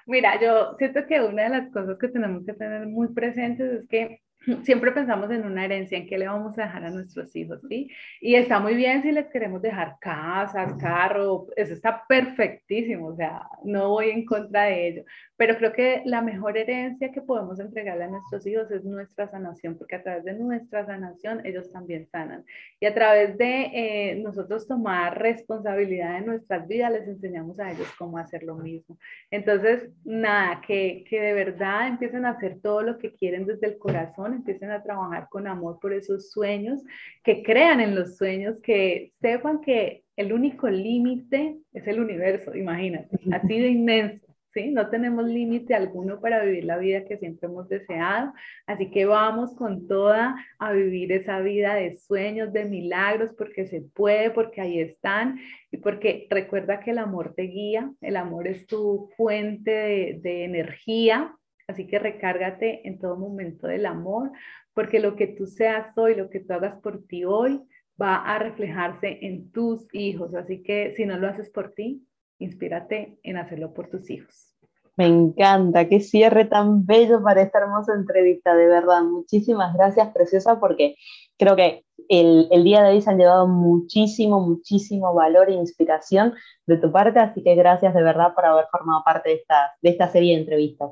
Mira, 0.06 0.40
yo 0.40 0.76
siento 0.78 1.06
que 1.06 1.20
una 1.20 1.44
de 1.44 1.48
las 1.50 1.72
cosas 1.72 1.96
que 1.98 2.08
tenemos 2.08 2.44
que 2.44 2.54
tener 2.54 2.86
muy 2.86 3.08
presentes 3.08 3.82
es 3.82 3.88
que 3.88 4.21
siempre 4.62 4.92
pensamos 4.92 5.30
en 5.30 5.44
una 5.44 5.64
herencia, 5.64 5.98
en 5.98 6.06
qué 6.06 6.18
le 6.18 6.26
vamos 6.26 6.58
a 6.58 6.62
dejar 6.62 6.84
a 6.84 6.90
nuestros 6.90 7.34
hijos, 7.36 7.60
¿sí? 7.68 7.90
Y 8.20 8.34
está 8.34 8.60
muy 8.60 8.74
bien 8.74 9.02
si 9.02 9.12
les 9.12 9.26
queremos 9.28 9.62
dejar 9.62 9.96
casas, 10.00 10.74
carro, 10.74 11.46
eso 11.56 11.72
está 11.72 12.04
perfectísimo, 12.08 13.08
o 13.08 13.16
sea, 13.16 13.42
no 13.64 13.90
voy 13.90 14.10
en 14.10 14.24
contra 14.24 14.64
de 14.64 14.88
ello, 14.88 15.04
pero 15.36 15.56
creo 15.56 15.72
que 15.72 16.02
la 16.04 16.22
mejor 16.22 16.56
herencia 16.56 17.10
que 17.10 17.20
podemos 17.20 17.58
entregarle 17.58 18.04
a 18.04 18.08
nuestros 18.08 18.46
hijos 18.46 18.70
es 18.70 18.84
nuestra 18.84 19.28
sanación, 19.28 19.76
porque 19.76 19.96
a 19.96 20.02
través 20.02 20.24
de 20.24 20.34
nuestra 20.34 20.86
sanación 20.86 21.44
ellos 21.44 21.70
también 21.72 22.06
sanan. 22.06 22.44
Y 22.80 22.86
a 22.86 22.94
través 22.94 23.36
de 23.38 23.70
eh, 23.72 24.22
nosotros 24.22 24.66
tomar 24.66 25.20
responsabilidad 25.20 26.20
de 26.20 26.26
nuestras 26.26 26.68
vidas, 26.68 26.92
les 26.92 27.08
enseñamos 27.08 27.58
a 27.58 27.72
ellos 27.72 27.88
cómo 27.98 28.18
hacer 28.18 28.42
lo 28.42 28.54
mismo. 28.56 28.98
Entonces, 29.30 29.90
nada, 30.04 30.60
que, 30.66 31.04
que 31.08 31.20
de 31.20 31.32
verdad 31.32 31.88
empiecen 31.88 32.24
a 32.24 32.30
hacer 32.30 32.60
todo 32.60 32.82
lo 32.82 32.98
que 32.98 33.12
quieren 33.12 33.46
desde 33.46 33.66
el 33.66 33.78
corazón, 33.78 34.31
empiecen 34.32 34.70
a 34.70 34.82
trabajar 34.82 35.28
con 35.30 35.46
amor 35.46 35.78
por 35.80 35.92
esos 35.92 36.30
sueños, 36.30 36.82
que 37.22 37.42
crean 37.42 37.80
en 37.80 37.94
los 37.94 38.16
sueños, 38.16 38.56
que 38.62 39.12
sepan 39.20 39.60
que 39.60 40.04
el 40.16 40.32
único 40.32 40.68
límite 40.68 41.58
es 41.72 41.86
el 41.86 42.00
universo, 42.00 42.54
imagínate, 42.54 43.18
así 43.32 43.60
de 43.60 43.68
inmenso. 43.68 44.26
¿sí? 44.52 44.70
No 44.70 44.90
tenemos 44.90 45.24
límite 45.26 45.74
alguno 45.74 46.20
para 46.20 46.44
vivir 46.44 46.64
la 46.64 46.76
vida 46.76 47.04
que 47.04 47.16
siempre 47.16 47.48
hemos 47.48 47.68
deseado, 47.68 48.32
así 48.66 48.90
que 48.90 49.06
vamos 49.06 49.54
con 49.54 49.86
toda 49.88 50.36
a 50.58 50.72
vivir 50.72 51.12
esa 51.12 51.40
vida 51.40 51.74
de 51.74 51.96
sueños, 51.96 52.52
de 52.52 52.64
milagros, 52.66 53.30
porque 53.36 53.66
se 53.66 53.80
puede, 53.80 54.30
porque 54.30 54.60
ahí 54.60 54.78
están 54.80 55.38
y 55.70 55.78
porque 55.78 56.26
recuerda 56.30 56.80
que 56.80 56.90
el 56.90 56.98
amor 56.98 57.34
te 57.34 57.44
guía, 57.44 57.90
el 58.00 58.16
amor 58.16 58.46
es 58.46 58.66
tu 58.66 59.10
fuente 59.16 59.70
de, 59.70 60.18
de 60.20 60.44
energía, 60.44 61.34
así 61.68 61.86
que 61.86 61.98
recárgate 61.98 62.86
en 62.86 62.98
todo 62.98 63.16
momento 63.16 63.66
del 63.66 63.86
amor, 63.86 64.32
porque 64.74 65.00
lo 65.00 65.16
que 65.16 65.26
tú 65.26 65.46
seas 65.46 65.96
hoy, 65.96 66.14
lo 66.14 66.30
que 66.30 66.40
tú 66.40 66.52
hagas 66.52 66.80
por 66.80 67.06
ti 67.06 67.24
hoy, 67.24 67.60
va 68.00 68.16
a 68.16 68.38
reflejarse 68.38 69.18
en 69.22 69.50
tus 69.52 69.86
hijos, 69.92 70.34
así 70.34 70.62
que 70.62 70.94
si 70.96 71.04
no 71.04 71.18
lo 71.18 71.28
haces 71.28 71.50
por 71.50 71.72
ti, 71.72 72.06
inspírate 72.38 73.18
en 73.22 73.36
hacerlo 73.36 73.72
por 73.72 73.88
tus 73.88 74.10
hijos. 74.10 74.52
Me 74.96 75.06
encanta, 75.06 75.88
qué 75.88 76.00
cierre 76.00 76.44
tan 76.44 76.84
bello 76.84 77.22
para 77.22 77.40
esta 77.40 77.60
hermosa 77.60 77.94
entrevista, 77.94 78.54
de 78.54 78.66
verdad. 78.66 79.02
Muchísimas 79.02 79.74
gracias, 79.74 80.12
preciosa, 80.12 80.60
porque 80.60 80.96
creo 81.38 81.56
que 81.56 81.84
el, 82.08 82.46
el, 82.50 82.62
día 82.62 82.82
de 82.82 82.90
hoy 82.90 83.00
se 83.00 83.10
han 83.10 83.18
llevado 83.18 83.48
muchísimo, 83.48 84.40
muchísimo 84.40 85.14
valor 85.14 85.48
e 85.48 85.54
inspiración 85.54 86.34
de 86.66 86.76
tu 86.76 86.92
parte, 86.92 87.20
así 87.20 87.42
que 87.42 87.54
gracias 87.54 87.94
de 87.94 88.02
verdad 88.02 88.34
por 88.34 88.44
haber 88.44 88.66
formado 88.70 89.02
parte 89.02 89.30
de 89.30 89.34
esta, 89.36 89.72
de 89.80 89.90
esta 89.90 90.08
serie 90.08 90.34
de 90.34 90.42
entrevistas. 90.42 90.90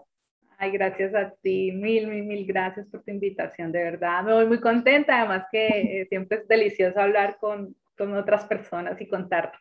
Ay, 0.62 0.72
gracias 0.72 1.14
a 1.14 1.30
ti, 1.40 1.72
mil, 1.72 2.06
mil, 2.06 2.22
mil 2.24 2.46
gracias 2.46 2.86
por 2.88 3.02
tu 3.02 3.10
invitación, 3.10 3.72
de 3.72 3.82
verdad. 3.82 4.22
Me 4.22 4.34
voy 4.34 4.44
muy 4.44 4.60
contenta, 4.60 5.16
además 5.16 5.46
que 5.50 5.68
eh, 6.02 6.06
siempre 6.10 6.36
es 6.36 6.48
delicioso 6.48 7.00
hablar 7.00 7.38
con, 7.40 7.74
con 7.96 8.14
otras 8.14 8.44
personas 8.44 9.00
y 9.00 9.08
contar 9.08 9.52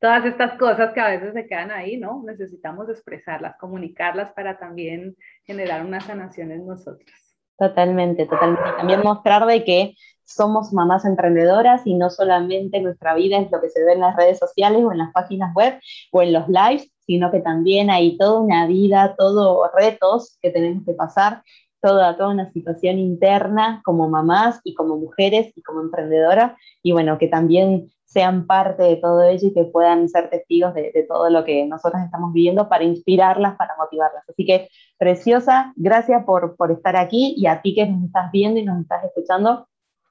todas 0.00 0.24
estas 0.24 0.54
cosas 0.54 0.94
que 0.94 1.00
a 1.00 1.10
veces 1.10 1.34
se 1.34 1.46
quedan 1.46 1.70
ahí, 1.70 1.98
¿no? 1.98 2.22
Necesitamos 2.24 2.88
expresarlas, 2.88 3.58
comunicarlas 3.58 4.32
para 4.32 4.58
también 4.58 5.14
generar 5.44 5.84
una 5.84 6.00
sanación 6.00 6.50
en 6.50 6.66
nosotros. 6.66 7.10
Totalmente, 7.58 8.24
totalmente. 8.24 8.70
También 8.78 9.00
mostrar 9.00 9.44
de 9.44 9.62
que 9.62 9.94
somos 10.24 10.72
mamás 10.72 11.04
emprendedoras 11.04 11.86
y 11.86 11.94
no 11.96 12.08
solamente 12.08 12.80
nuestra 12.80 13.14
vida 13.14 13.36
es 13.36 13.50
lo 13.50 13.60
que 13.60 13.68
se 13.68 13.84
ve 13.84 13.92
en 13.92 14.00
las 14.00 14.16
redes 14.16 14.38
sociales 14.38 14.82
o 14.82 14.90
en 14.90 14.98
las 14.98 15.12
páginas 15.12 15.54
web 15.54 15.78
o 16.12 16.22
en 16.22 16.32
los 16.32 16.48
lives, 16.48 16.90
sino 17.06 17.30
que 17.30 17.40
también 17.40 17.90
hay 17.90 18.16
toda 18.18 18.40
una 18.40 18.66
vida, 18.66 19.14
todos 19.16 19.70
retos 19.74 20.38
que 20.42 20.50
tenemos 20.50 20.84
que 20.84 20.92
pasar, 20.92 21.42
toda, 21.80 22.16
toda 22.16 22.30
una 22.30 22.50
situación 22.52 22.98
interna 22.98 23.80
como 23.84 24.08
mamás 24.08 24.60
y 24.64 24.74
como 24.74 24.96
mujeres 24.96 25.52
y 25.54 25.62
como 25.62 25.82
emprendedoras, 25.82 26.52
y 26.82 26.92
bueno, 26.92 27.18
que 27.18 27.28
también 27.28 27.90
sean 28.04 28.46
parte 28.46 28.82
de 28.82 28.96
todo 28.96 29.22
ello 29.24 29.48
y 29.48 29.52
que 29.52 29.64
puedan 29.64 30.08
ser 30.08 30.30
testigos 30.30 30.74
de, 30.74 31.06
todo 31.08 31.28
lo 31.28 31.44
que 31.44 31.66
nosotros 31.66 32.02
estamos 32.02 32.32
viviendo 32.32 32.68
para 32.68 32.84
inspirarlas, 32.84 33.56
para 33.56 33.76
motivarlas. 33.76 34.24
Así 34.28 34.46
que, 34.46 34.68
preciosa, 34.96 35.72
gracias 35.76 36.24
por, 36.24 36.56
por 36.56 36.70
estar 36.70 36.96
aquí 36.96 37.34
y 37.36 37.46
a 37.46 37.60
ti 37.62 37.74
que 37.74 37.86
nos 37.86 38.04
estás 38.04 38.30
viendo 38.32 38.60
y 38.60 38.64
nos 38.64 38.80
estás 38.80 39.04
escuchando, 39.04 39.68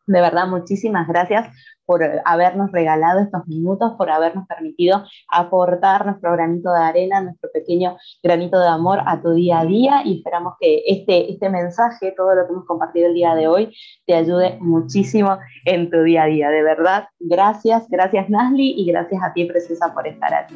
de 0.08 0.21
verdad, 0.21 0.47
muchísimas 0.47 1.08
gracias 1.08 1.47
por 1.86 2.02
habernos 2.26 2.71
regalado 2.71 3.19
estos 3.19 3.48
minutos, 3.48 3.93
por 3.98 4.10
habernos 4.10 4.48
permitido 4.48 5.04
aportar 5.30 6.06
nuestro 6.06 6.32
granito 6.34 6.71
de 6.71 6.80
arena, 6.80 7.21
nuestro 7.21 7.50
pequeño 7.52 7.98
granito 8.24 8.60
de 8.60 8.67
amor 8.67 9.00
a 9.06 9.21
tu 9.21 9.32
día 9.32 9.60
a 9.60 9.65
día 9.65 10.02
y 10.04 10.17
esperamos 10.17 10.56
que 10.60 10.84
este, 10.88 11.32
este 11.32 11.50
mensaje, 11.50 12.13
todo 12.15 12.36
lo 12.36 12.45
que 12.45 12.54
hemos 12.54 12.65
compartido 12.65 13.08
el 13.08 13.13
día 13.13 13.36
de 13.36 13.48
hoy, 13.48 13.76
te 14.06 14.15
ayude 14.15 14.58
muchísimo 14.62 15.38
en 15.65 15.89
tu 15.89 16.04
día 16.04 16.24
a 16.24 16.28
día. 16.28 16.50
De 16.50 16.63
verdad, 16.63 17.08
gracias, 17.19 17.88
gracias 17.89 18.30
Nasli 18.30 18.74
y 18.78 18.86
gracias 18.86 19.21
a 19.24 19.34
ti, 19.34 19.45
Preciosa, 19.45 19.93
por 19.93 20.08
estar 20.08 20.34
aquí. 20.34 20.56